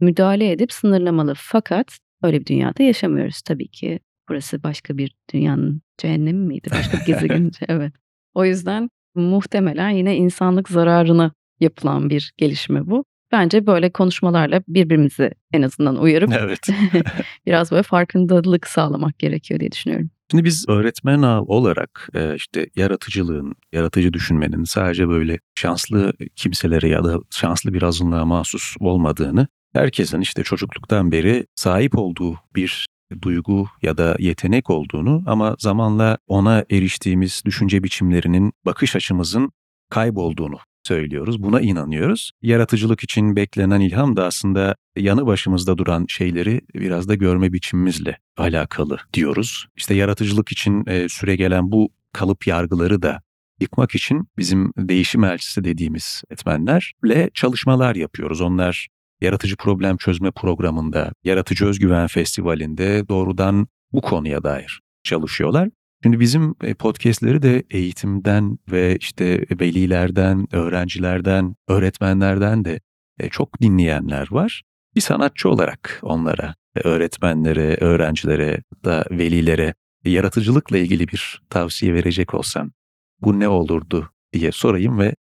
müdahale 0.00 0.50
edip 0.50 0.72
sınırlamalı. 0.72 1.34
Fakat 1.36 1.98
öyle 2.22 2.40
bir 2.40 2.46
dünyada 2.46 2.82
yaşamıyoruz 2.82 3.42
tabii 3.42 3.68
ki. 3.68 4.00
Burası 4.28 4.62
başka 4.62 4.98
bir 4.98 5.14
dünyanın 5.32 5.82
cehennemi 5.98 6.46
miydi? 6.46 6.68
Başka 6.72 6.98
bir 7.00 7.04
gezegen. 7.06 7.50
evet. 7.68 7.92
O 8.34 8.44
yüzden 8.44 8.90
muhtemelen 9.14 9.90
yine 9.90 10.16
insanlık 10.16 10.68
zararına 10.68 11.32
yapılan 11.60 12.10
bir 12.10 12.32
gelişme 12.36 12.86
bu. 12.86 13.04
Bence 13.32 13.66
böyle 13.66 13.90
konuşmalarla 13.92 14.62
birbirimizi 14.68 15.30
en 15.52 15.62
azından 15.62 15.96
uyarıp 15.96 16.32
Evet. 16.40 16.68
biraz 17.46 17.70
böyle 17.72 17.82
farkındalık 17.82 18.66
sağlamak 18.66 19.18
gerekiyor 19.18 19.60
diye 19.60 19.72
düşünüyorum. 19.72 20.10
Şimdi 20.30 20.44
biz 20.44 20.64
öğretmen 20.68 21.22
ağı 21.22 21.42
olarak 21.42 22.08
e, 22.14 22.34
işte 22.34 22.66
yaratıcılığın, 22.76 23.54
yaratıcı 23.72 24.12
düşünmenin 24.12 24.64
sadece 24.64 25.08
böyle 25.08 25.38
şanslı 25.54 26.12
kimselere 26.36 26.88
ya 26.88 27.04
da 27.04 27.18
şanslı 27.30 27.74
bir 27.74 27.82
azınlığa 27.82 28.24
mahsus 28.24 28.74
olmadığını, 28.80 29.46
herkesin 29.72 30.20
işte 30.20 30.42
çocukluktan 30.42 31.12
beri 31.12 31.46
sahip 31.54 31.98
olduğu 31.98 32.36
bir 32.56 32.86
duygu 33.22 33.66
ya 33.82 33.98
da 33.98 34.16
yetenek 34.18 34.70
olduğunu 34.70 35.22
ama 35.26 35.56
zamanla 35.58 36.18
ona 36.26 36.64
eriştiğimiz 36.70 37.42
düşünce 37.44 37.82
biçimlerinin, 37.82 38.52
bakış 38.66 38.96
açımızın 38.96 39.52
kaybolduğunu 39.90 40.58
söylüyoruz. 40.84 41.42
Buna 41.42 41.60
inanıyoruz. 41.60 42.30
Yaratıcılık 42.42 43.02
için 43.02 43.36
beklenen 43.36 43.80
ilham 43.80 44.16
da 44.16 44.24
aslında 44.24 44.76
yanı 44.96 45.26
başımızda 45.26 45.78
duran 45.78 46.04
şeyleri 46.08 46.60
biraz 46.74 47.08
da 47.08 47.14
görme 47.14 47.52
biçimimizle 47.52 48.18
alakalı 48.36 48.98
diyoruz. 49.14 49.66
İşte 49.76 49.94
yaratıcılık 49.94 50.52
için 50.52 50.84
e, 50.86 51.08
süre 51.08 51.36
gelen 51.36 51.72
bu 51.72 51.90
kalıp 52.12 52.46
yargıları 52.46 53.02
da 53.02 53.22
yıkmak 53.60 53.94
için 53.94 54.28
bizim 54.38 54.72
değişim 54.78 55.24
elçisi 55.24 55.64
dediğimiz 55.64 56.22
etmenlerle 56.30 57.30
çalışmalar 57.34 57.94
yapıyoruz. 57.94 58.40
Onlar 58.40 58.88
yaratıcı 59.22 59.56
problem 59.56 59.96
çözme 59.96 60.30
programında, 60.30 61.12
yaratıcı 61.24 61.66
özgüven 61.66 62.06
festivalinde 62.06 63.08
doğrudan 63.08 63.66
bu 63.92 64.00
konuya 64.00 64.44
dair 64.44 64.80
çalışıyorlar. 65.04 65.68
Şimdi 66.02 66.20
bizim 66.20 66.54
e, 66.62 66.74
podcastleri 66.74 67.42
de 67.42 67.62
eğitimden 67.70 68.58
ve 68.72 68.96
işte 68.96 69.46
velilerden, 69.60 70.46
öğrencilerden, 70.52 71.54
öğretmenlerden 71.68 72.64
de 72.64 72.80
e, 73.18 73.28
çok 73.28 73.60
dinleyenler 73.60 74.28
var. 74.30 74.62
Bir 74.96 75.00
sanatçı 75.00 75.48
olarak 75.48 76.00
onlara, 76.02 76.54
e, 76.76 76.80
öğretmenlere, 76.80 77.76
öğrencilere 77.80 78.62
da 78.84 79.04
velilere 79.10 79.74
yaratıcılıkla 80.04 80.78
ilgili 80.78 81.08
bir 81.08 81.42
tavsiye 81.50 81.94
verecek 81.94 82.34
olsan 82.34 82.72
bu 83.20 83.40
ne 83.40 83.48
olurdu 83.48 84.10
diye 84.32 84.52
sorayım 84.52 84.98
ve 84.98 85.14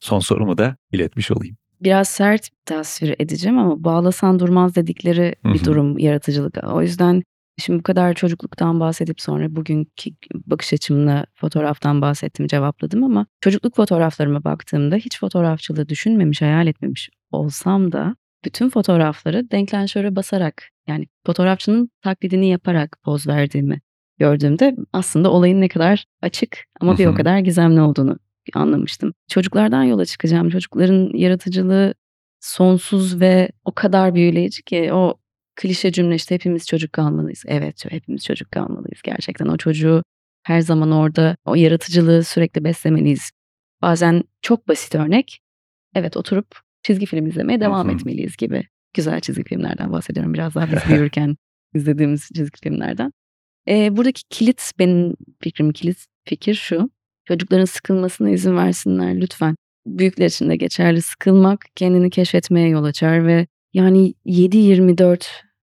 son 0.00 0.18
sorumu 0.18 0.58
da 0.58 0.76
iletmiş 0.92 1.30
olayım. 1.30 1.56
Biraz 1.82 2.08
sert 2.08 2.48
tasvir 2.64 3.14
edeceğim 3.18 3.58
ama 3.58 3.84
bağlasan 3.84 4.38
durmaz 4.38 4.74
dedikleri 4.74 5.34
bir 5.44 5.64
durum 5.64 5.98
yaratıcılık. 5.98 6.58
O 6.72 6.82
yüzden 6.82 7.22
şimdi 7.58 7.78
bu 7.78 7.82
kadar 7.82 8.14
çocukluktan 8.14 8.80
bahsedip 8.80 9.20
sonra 9.20 9.56
bugünkü 9.56 10.10
bakış 10.34 10.72
açımla 10.72 11.26
fotoğraftan 11.34 12.02
bahsettim, 12.02 12.46
cevapladım 12.46 13.04
ama 13.04 13.26
çocukluk 13.40 13.76
fotoğraflarıma 13.76 14.44
baktığımda 14.44 14.96
hiç 14.96 15.20
fotoğrafçılığı 15.20 15.88
düşünmemiş, 15.88 16.42
hayal 16.42 16.66
etmemiş 16.66 17.10
olsam 17.30 17.92
da 17.92 18.16
bütün 18.44 18.68
fotoğrafları 18.68 19.50
denklenşöre 19.50 20.16
basarak 20.16 20.68
yani 20.88 21.06
fotoğrafçının 21.26 21.90
taklidini 22.02 22.48
yaparak 22.48 22.96
poz 23.02 23.26
verdiğimi 23.26 23.80
gördüğümde 24.18 24.76
aslında 24.92 25.30
olayın 25.30 25.60
ne 25.60 25.68
kadar 25.68 26.04
açık 26.22 26.64
ama 26.80 26.98
bir 26.98 27.06
o 27.06 27.14
kadar 27.14 27.38
gizemli 27.38 27.80
olduğunu 27.80 28.18
anlamıştım. 28.56 29.14
Çocuklardan 29.28 29.82
yola 29.82 30.04
çıkacağım. 30.04 30.50
Çocukların 30.50 31.10
yaratıcılığı 31.14 31.94
sonsuz 32.40 33.20
ve 33.20 33.48
o 33.64 33.72
kadar 33.74 34.14
büyüleyici 34.14 34.62
ki 34.62 34.92
o 34.92 35.14
klişe 35.56 35.92
cümle 35.92 36.14
işte 36.14 36.34
hepimiz 36.34 36.66
çocuk 36.66 36.92
kalmalıyız. 36.92 37.42
Evet 37.46 37.84
hepimiz 37.88 38.24
çocuk 38.24 38.52
kalmalıyız 38.52 39.02
gerçekten. 39.02 39.46
O 39.46 39.56
çocuğu 39.56 40.02
her 40.42 40.60
zaman 40.60 40.90
orada 40.92 41.36
o 41.44 41.54
yaratıcılığı 41.54 42.24
sürekli 42.24 42.64
beslemeliyiz. 42.64 43.30
Bazen 43.82 44.22
çok 44.42 44.68
basit 44.68 44.94
örnek. 44.94 45.40
Evet 45.94 46.16
oturup 46.16 46.60
çizgi 46.82 47.06
film 47.06 47.26
izlemeye 47.26 47.60
devam 47.60 47.90
etmeliyiz 47.90 48.36
gibi. 48.36 48.68
Güzel 48.94 49.20
çizgi 49.20 49.44
filmlerden 49.44 49.92
bahsediyorum. 49.92 50.34
Biraz 50.34 50.54
daha 50.54 50.72
biz 50.72 50.78
büyürken 50.88 51.36
izlediğimiz 51.74 52.28
çizgi 52.34 52.60
filmlerden. 52.62 53.12
Ee, 53.68 53.96
buradaki 53.96 54.22
kilit 54.30 54.72
benim 54.78 55.14
fikrim 55.40 55.72
kilit 55.72 56.06
fikir 56.24 56.54
şu. 56.54 56.90
Çocukların 57.28 57.64
sıkılmasına 57.64 58.30
izin 58.30 58.56
versinler 58.56 59.20
lütfen. 59.20 59.56
Büyükler 59.86 60.26
için 60.26 60.50
de 60.50 60.56
geçerli 60.56 61.02
sıkılmak 61.02 61.60
kendini 61.76 62.10
keşfetmeye 62.10 62.68
yol 62.68 62.84
açar 62.84 63.26
ve 63.26 63.46
yani 63.72 64.14
7-24 64.26 65.24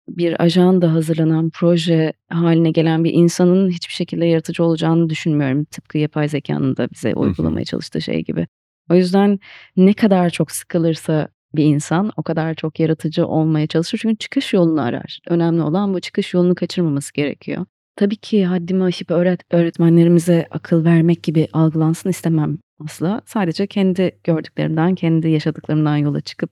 bir 0.09 0.43
ajanda 0.43 0.93
hazırlanan 0.93 1.51
proje 1.51 2.13
haline 2.29 2.71
gelen 2.71 3.05
bir 3.05 3.13
insanın 3.13 3.71
hiçbir 3.71 3.93
şekilde 3.93 4.27
yaratıcı 4.27 4.65
olacağını 4.65 5.11
düşünmüyorum. 5.11 5.65
Tıpkı 5.65 5.99
yapay 5.99 6.29
zekanın 6.29 6.77
da 6.77 6.91
bize 6.91 7.15
uygulamaya 7.15 7.65
çalıştığı 7.65 8.01
şey 8.01 8.25
gibi. 8.25 8.47
O 8.91 8.95
yüzden 8.95 9.39
ne 9.77 9.93
kadar 9.93 10.31
çok 10.31 10.51
sıkılırsa 10.51 11.29
bir 11.55 11.65
insan 11.65 12.13
o 12.17 12.23
kadar 12.23 12.55
çok 12.55 12.81
yaratıcı 12.81 13.27
olmaya 13.27 13.67
çalışır. 13.67 13.99
Çünkü 14.03 14.17
çıkış 14.17 14.53
yolunu 14.53 14.83
arar. 14.83 15.21
Önemli 15.29 15.63
olan 15.63 15.95
bu 15.95 16.01
çıkış 16.01 16.35
yolunu 16.35 16.55
kaçırmaması 16.55 17.13
gerekiyor. 17.13 17.67
Tabii 17.97 18.17
ki 18.17 18.45
haddimi 18.45 18.85
aşıp 18.85 19.11
öğret 19.11 19.41
öğretmenlerimize 19.51 20.47
akıl 20.51 20.85
vermek 20.85 21.23
gibi 21.23 21.49
algılansın 21.53 22.11
istemem 22.11 22.59
asla. 22.85 23.23
Sadece 23.27 23.67
kendi 23.67 24.19
gördüklerimden, 24.25 24.95
kendi 24.95 25.29
yaşadıklarımdan 25.29 25.97
yola 25.97 26.21
çıkıp 26.21 26.51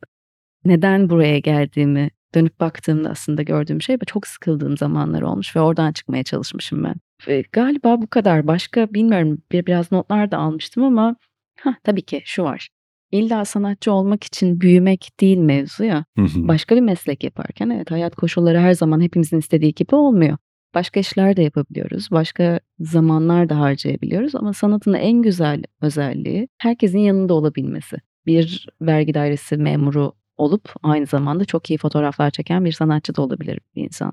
neden 0.64 1.10
buraya 1.10 1.38
geldiğimi 1.38 2.10
dönüp 2.34 2.60
baktığımda 2.60 3.10
aslında 3.10 3.42
gördüğüm 3.42 3.82
şey 3.82 3.96
çok 4.06 4.26
sıkıldığım 4.26 4.76
zamanlar 4.76 5.22
olmuş 5.22 5.56
ve 5.56 5.60
oradan 5.60 5.92
çıkmaya 5.92 6.24
çalışmışım 6.24 6.84
ben. 6.84 6.94
Ve 7.28 7.44
galiba 7.52 8.02
bu 8.02 8.06
kadar. 8.06 8.46
Başka 8.46 8.94
bilmiyorum 8.94 9.38
bir 9.52 9.66
biraz 9.66 9.92
notlar 9.92 10.30
da 10.30 10.38
almıştım 10.38 10.84
ama 10.84 11.16
hah, 11.60 11.74
tabii 11.84 12.02
ki 12.02 12.22
şu 12.24 12.42
var. 12.42 12.68
İlla 13.12 13.44
sanatçı 13.44 13.92
olmak 13.92 14.24
için 14.24 14.60
büyümek 14.60 15.10
değil 15.20 15.38
mevzu 15.38 15.84
ya. 15.84 16.04
Başka 16.48 16.76
bir 16.76 16.80
meslek 16.80 17.24
yaparken 17.24 17.70
evet 17.70 17.90
hayat 17.90 18.16
koşulları 18.16 18.58
her 18.58 18.72
zaman 18.74 19.00
hepimizin 19.00 19.38
istediği 19.38 19.74
gibi 19.74 19.94
olmuyor. 19.94 20.36
Başka 20.74 21.00
işler 21.00 21.36
de 21.36 21.42
yapabiliyoruz. 21.42 22.08
Başka 22.10 22.60
zamanlar 22.80 23.48
da 23.48 23.58
harcayabiliyoruz 23.60 24.34
ama 24.34 24.52
sanatın 24.52 24.92
en 24.92 25.22
güzel 25.22 25.62
özelliği 25.80 26.48
herkesin 26.58 26.98
yanında 26.98 27.34
olabilmesi. 27.34 27.96
Bir 28.26 28.68
vergi 28.80 29.14
dairesi 29.14 29.56
memuru 29.56 30.12
olup 30.36 30.74
aynı 30.82 31.06
zamanda 31.06 31.44
çok 31.44 31.70
iyi 31.70 31.78
fotoğraflar 31.78 32.30
çeken 32.30 32.64
bir 32.64 32.72
sanatçı 32.72 33.16
da 33.16 33.22
olabilir 33.22 33.58
bir 33.76 33.84
insan. 33.84 34.12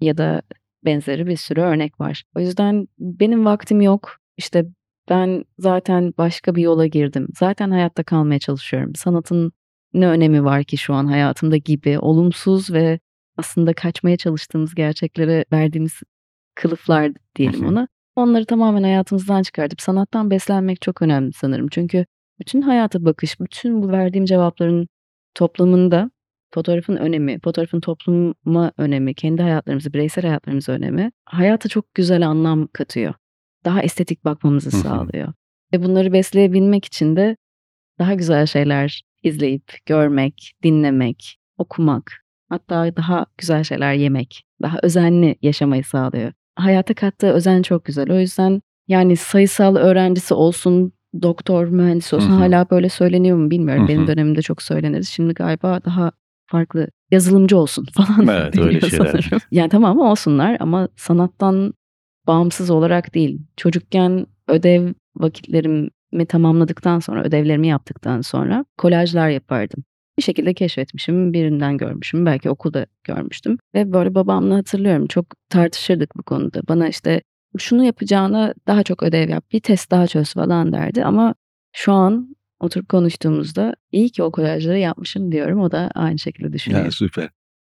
Ya 0.00 0.18
da 0.18 0.42
benzeri 0.84 1.26
bir 1.26 1.36
sürü 1.36 1.60
örnek 1.60 2.00
var. 2.00 2.24
O 2.36 2.40
yüzden 2.40 2.88
benim 2.98 3.44
vaktim 3.44 3.80
yok. 3.80 4.16
İşte 4.36 4.66
ben 5.08 5.44
zaten 5.58 6.14
başka 6.18 6.54
bir 6.54 6.62
yola 6.62 6.86
girdim. 6.86 7.28
Zaten 7.38 7.70
hayatta 7.70 8.02
kalmaya 8.02 8.38
çalışıyorum. 8.38 8.94
Sanatın 8.94 9.52
ne 9.94 10.08
önemi 10.08 10.44
var 10.44 10.64
ki 10.64 10.76
şu 10.76 10.94
an 10.94 11.06
hayatımda 11.06 11.56
gibi 11.56 11.98
olumsuz 11.98 12.72
ve 12.72 12.98
aslında 13.36 13.72
kaçmaya 13.72 14.16
çalıştığımız 14.16 14.74
gerçeklere 14.74 15.44
verdiğimiz 15.52 16.00
kılıflar 16.54 17.12
diyelim 17.36 17.66
ona. 17.66 17.88
Onları 18.16 18.44
tamamen 18.46 18.82
hayatımızdan 18.82 19.42
çıkartıp 19.42 19.80
sanattan 19.80 20.30
beslenmek 20.30 20.80
çok 20.80 21.02
önemli 21.02 21.32
sanırım. 21.32 21.68
Çünkü 21.68 22.06
bütün 22.40 22.62
hayata 22.62 23.04
bakış, 23.04 23.40
bütün 23.40 23.82
bu 23.82 23.88
verdiğim 23.88 24.24
cevapların 24.24 24.88
toplamında 25.34 26.10
fotoğrafın 26.54 26.96
önemi, 26.96 27.40
fotoğrafın 27.40 27.80
topluma 27.80 28.72
önemi, 28.78 29.14
kendi 29.14 29.42
hayatlarımızı, 29.42 29.92
bireysel 29.92 30.24
hayatlarımıza 30.24 30.72
önemi 30.72 31.12
hayata 31.24 31.68
çok 31.68 31.94
güzel 31.94 32.26
anlam 32.26 32.68
katıyor. 32.72 33.14
Daha 33.64 33.82
estetik 33.82 34.24
bakmamızı 34.24 34.70
sağlıyor. 34.70 35.32
Ve 35.72 35.82
bunları 35.82 36.12
besleyebilmek 36.12 36.84
için 36.84 37.16
de 37.16 37.36
daha 37.98 38.14
güzel 38.14 38.46
şeyler 38.46 39.02
izleyip, 39.22 39.72
görmek, 39.86 40.52
dinlemek, 40.62 41.38
okumak, 41.58 42.23
hatta 42.54 42.96
daha 42.96 43.26
güzel 43.38 43.64
şeyler 43.64 43.92
yemek, 43.94 44.44
daha 44.62 44.78
özenli 44.82 45.36
yaşamayı 45.42 45.84
sağlıyor. 45.84 46.32
Hayata 46.56 46.94
kattığı 46.94 47.30
özen 47.30 47.62
çok 47.62 47.84
güzel. 47.84 48.12
O 48.12 48.18
yüzden 48.18 48.62
yani 48.88 49.16
sayısal 49.16 49.76
öğrencisi 49.76 50.34
olsun, 50.34 50.92
doktor, 51.22 51.66
mühendis 51.68 52.12
olsun 52.12 52.30
hı. 52.30 52.34
hala 52.34 52.70
böyle 52.70 52.88
söyleniyor 52.88 53.36
mu 53.36 53.50
bilmiyorum. 53.50 53.84
Hı 53.84 53.88
Benim 53.88 54.06
dönemimde 54.06 54.42
çok 54.42 54.62
söylenirdi. 54.62 55.06
Şimdi 55.06 55.34
galiba 55.34 55.80
daha 55.84 56.12
farklı 56.46 56.88
yazılımcı 57.10 57.58
olsun 57.58 57.86
falan 57.94 58.28
Evet 58.28 58.58
öyle 58.58 58.80
şeyler. 58.80 59.06
sanırım. 59.06 59.38
Yani 59.50 59.68
tamam 59.68 59.98
olsunlar 59.98 60.56
ama 60.60 60.88
sanattan 60.96 61.74
bağımsız 62.26 62.70
olarak 62.70 63.14
değil. 63.14 63.40
Çocukken 63.56 64.26
ödev 64.48 64.92
vakitlerimi 65.16 66.26
tamamladıktan 66.28 66.98
sonra, 66.98 67.24
ödevlerimi 67.24 67.66
yaptıktan 67.68 68.20
sonra 68.20 68.64
kolajlar 68.78 69.28
yapardım. 69.28 69.84
Bir 70.18 70.22
şekilde 70.22 70.54
keşfetmişim, 70.54 71.32
birinden 71.32 71.78
görmüşüm, 71.78 72.26
belki 72.26 72.50
okulda 72.50 72.86
görmüştüm 73.04 73.58
ve 73.74 73.92
böyle 73.92 74.14
babamla 74.14 74.56
hatırlıyorum 74.56 75.06
çok 75.06 75.26
tartışırdık 75.48 76.16
bu 76.16 76.22
konuda. 76.22 76.60
Bana 76.68 76.88
işte 76.88 77.22
şunu 77.58 77.84
yapacağına 77.84 78.54
daha 78.66 78.82
çok 78.82 79.02
ödev 79.02 79.28
yap, 79.28 79.44
bir 79.52 79.60
test 79.60 79.90
daha 79.90 80.06
çöz 80.06 80.32
falan 80.32 80.72
derdi 80.72 81.04
ama 81.04 81.34
şu 81.72 81.92
an 81.92 82.36
oturup 82.60 82.88
konuştuğumuzda 82.88 83.74
iyi 83.92 84.10
ki 84.10 84.22
o 84.22 84.32
kolajları 84.32 84.78
yapmışım 84.78 85.32
diyorum. 85.32 85.60
O 85.60 85.70
da 85.70 85.90
aynı 85.94 86.18
şekilde 86.18 86.52
düşünüyor. 86.52 86.84
Ya 86.84 86.90
süper. 86.90 87.28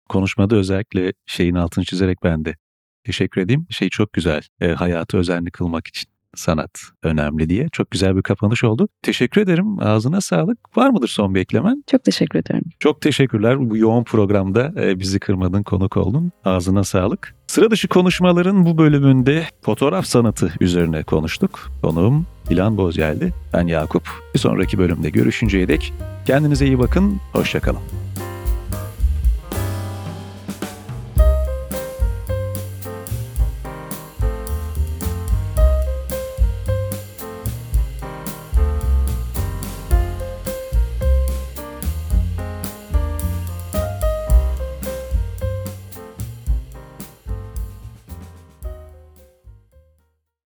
Konuşmada 0.10 0.55
özellikle 0.55 1.13
şeyin 1.25 1.55
altını 1.55 1.86
çizerek 1.86 2.17
ben 2.23 2.45
de 2.45 2.55
teşekkür 3.03 3.41
edeyim. 3.41 3.67
Şey 3.69 3.89
çok 3.89 4.13
güzel. 4.13 4.41
E, 4.62 4.67
hayatı 4.67 5.17
özenli 5.17 5.51
kılmak 5.51 5.88
için 5.88 6.14
sanat 6.36 6.71
önemli 7.04 7.50
diye. 7.50 7.67
Çok 7.71 7.91
güzel 7.91 8.15
bir 8.17 8.21
kapanış 8.21 8.63
oldu. 8.63 8.88
Teşekkür 9.02 9.41
ederim. 9.41 9.80
Ağzına 9.80 10.21
sağlık. 10.21 10.78
Var 10.78 10.89
mıdır 10.89 11.08
son 11.08 11.36
bir 11.36 11.39
eklemen? 11.39 11.84
Çok 11.88 12.04
teşekkür 12.04 12.39
ederim. 12.39 12.63
Çok 12.80 13.02
teşekkürler. 13.02 13.69
Bu 13.69 13.78
yoğun 13.78 14.04
programda 14.04 14.74
e, 14.78 15.00
bizi 15.00 15.19
kırmadın, 15.19 15.63
konuk 15.63 15.98
oldun. 15.98 16.32
Ağzına 16.45 16.84
sağlık. 16.84 17.36
Sıra 17.48 17.71
dışı 17.71 17.88
konuşmaların 17.88 18.65
bu 18.65 18.78
bölümünde 18.78 19.45
fotoğraf 19.62 20.06
sanatı 20.06 20.54
üzerine 20.60 21.04
konuştuk. 21.04 21.71
Konuğum 21.82 22.26
İlhan 22.50 22.78
Bozyel'di. 22.78 23.34
Ben 23.54 23.67
Yakup. 23.67 24.10
Bir 24.34 24.39
sonraki 24.39 24.78
bölümde 24.78 25.10
görüşünceye 25.10 25.67
dek 25.67 25.93
kendinize 26.26 26.65
iyi 26.65 26.80
bakın. 26.80 27.19
Hoşçakalın. 27.34 28.04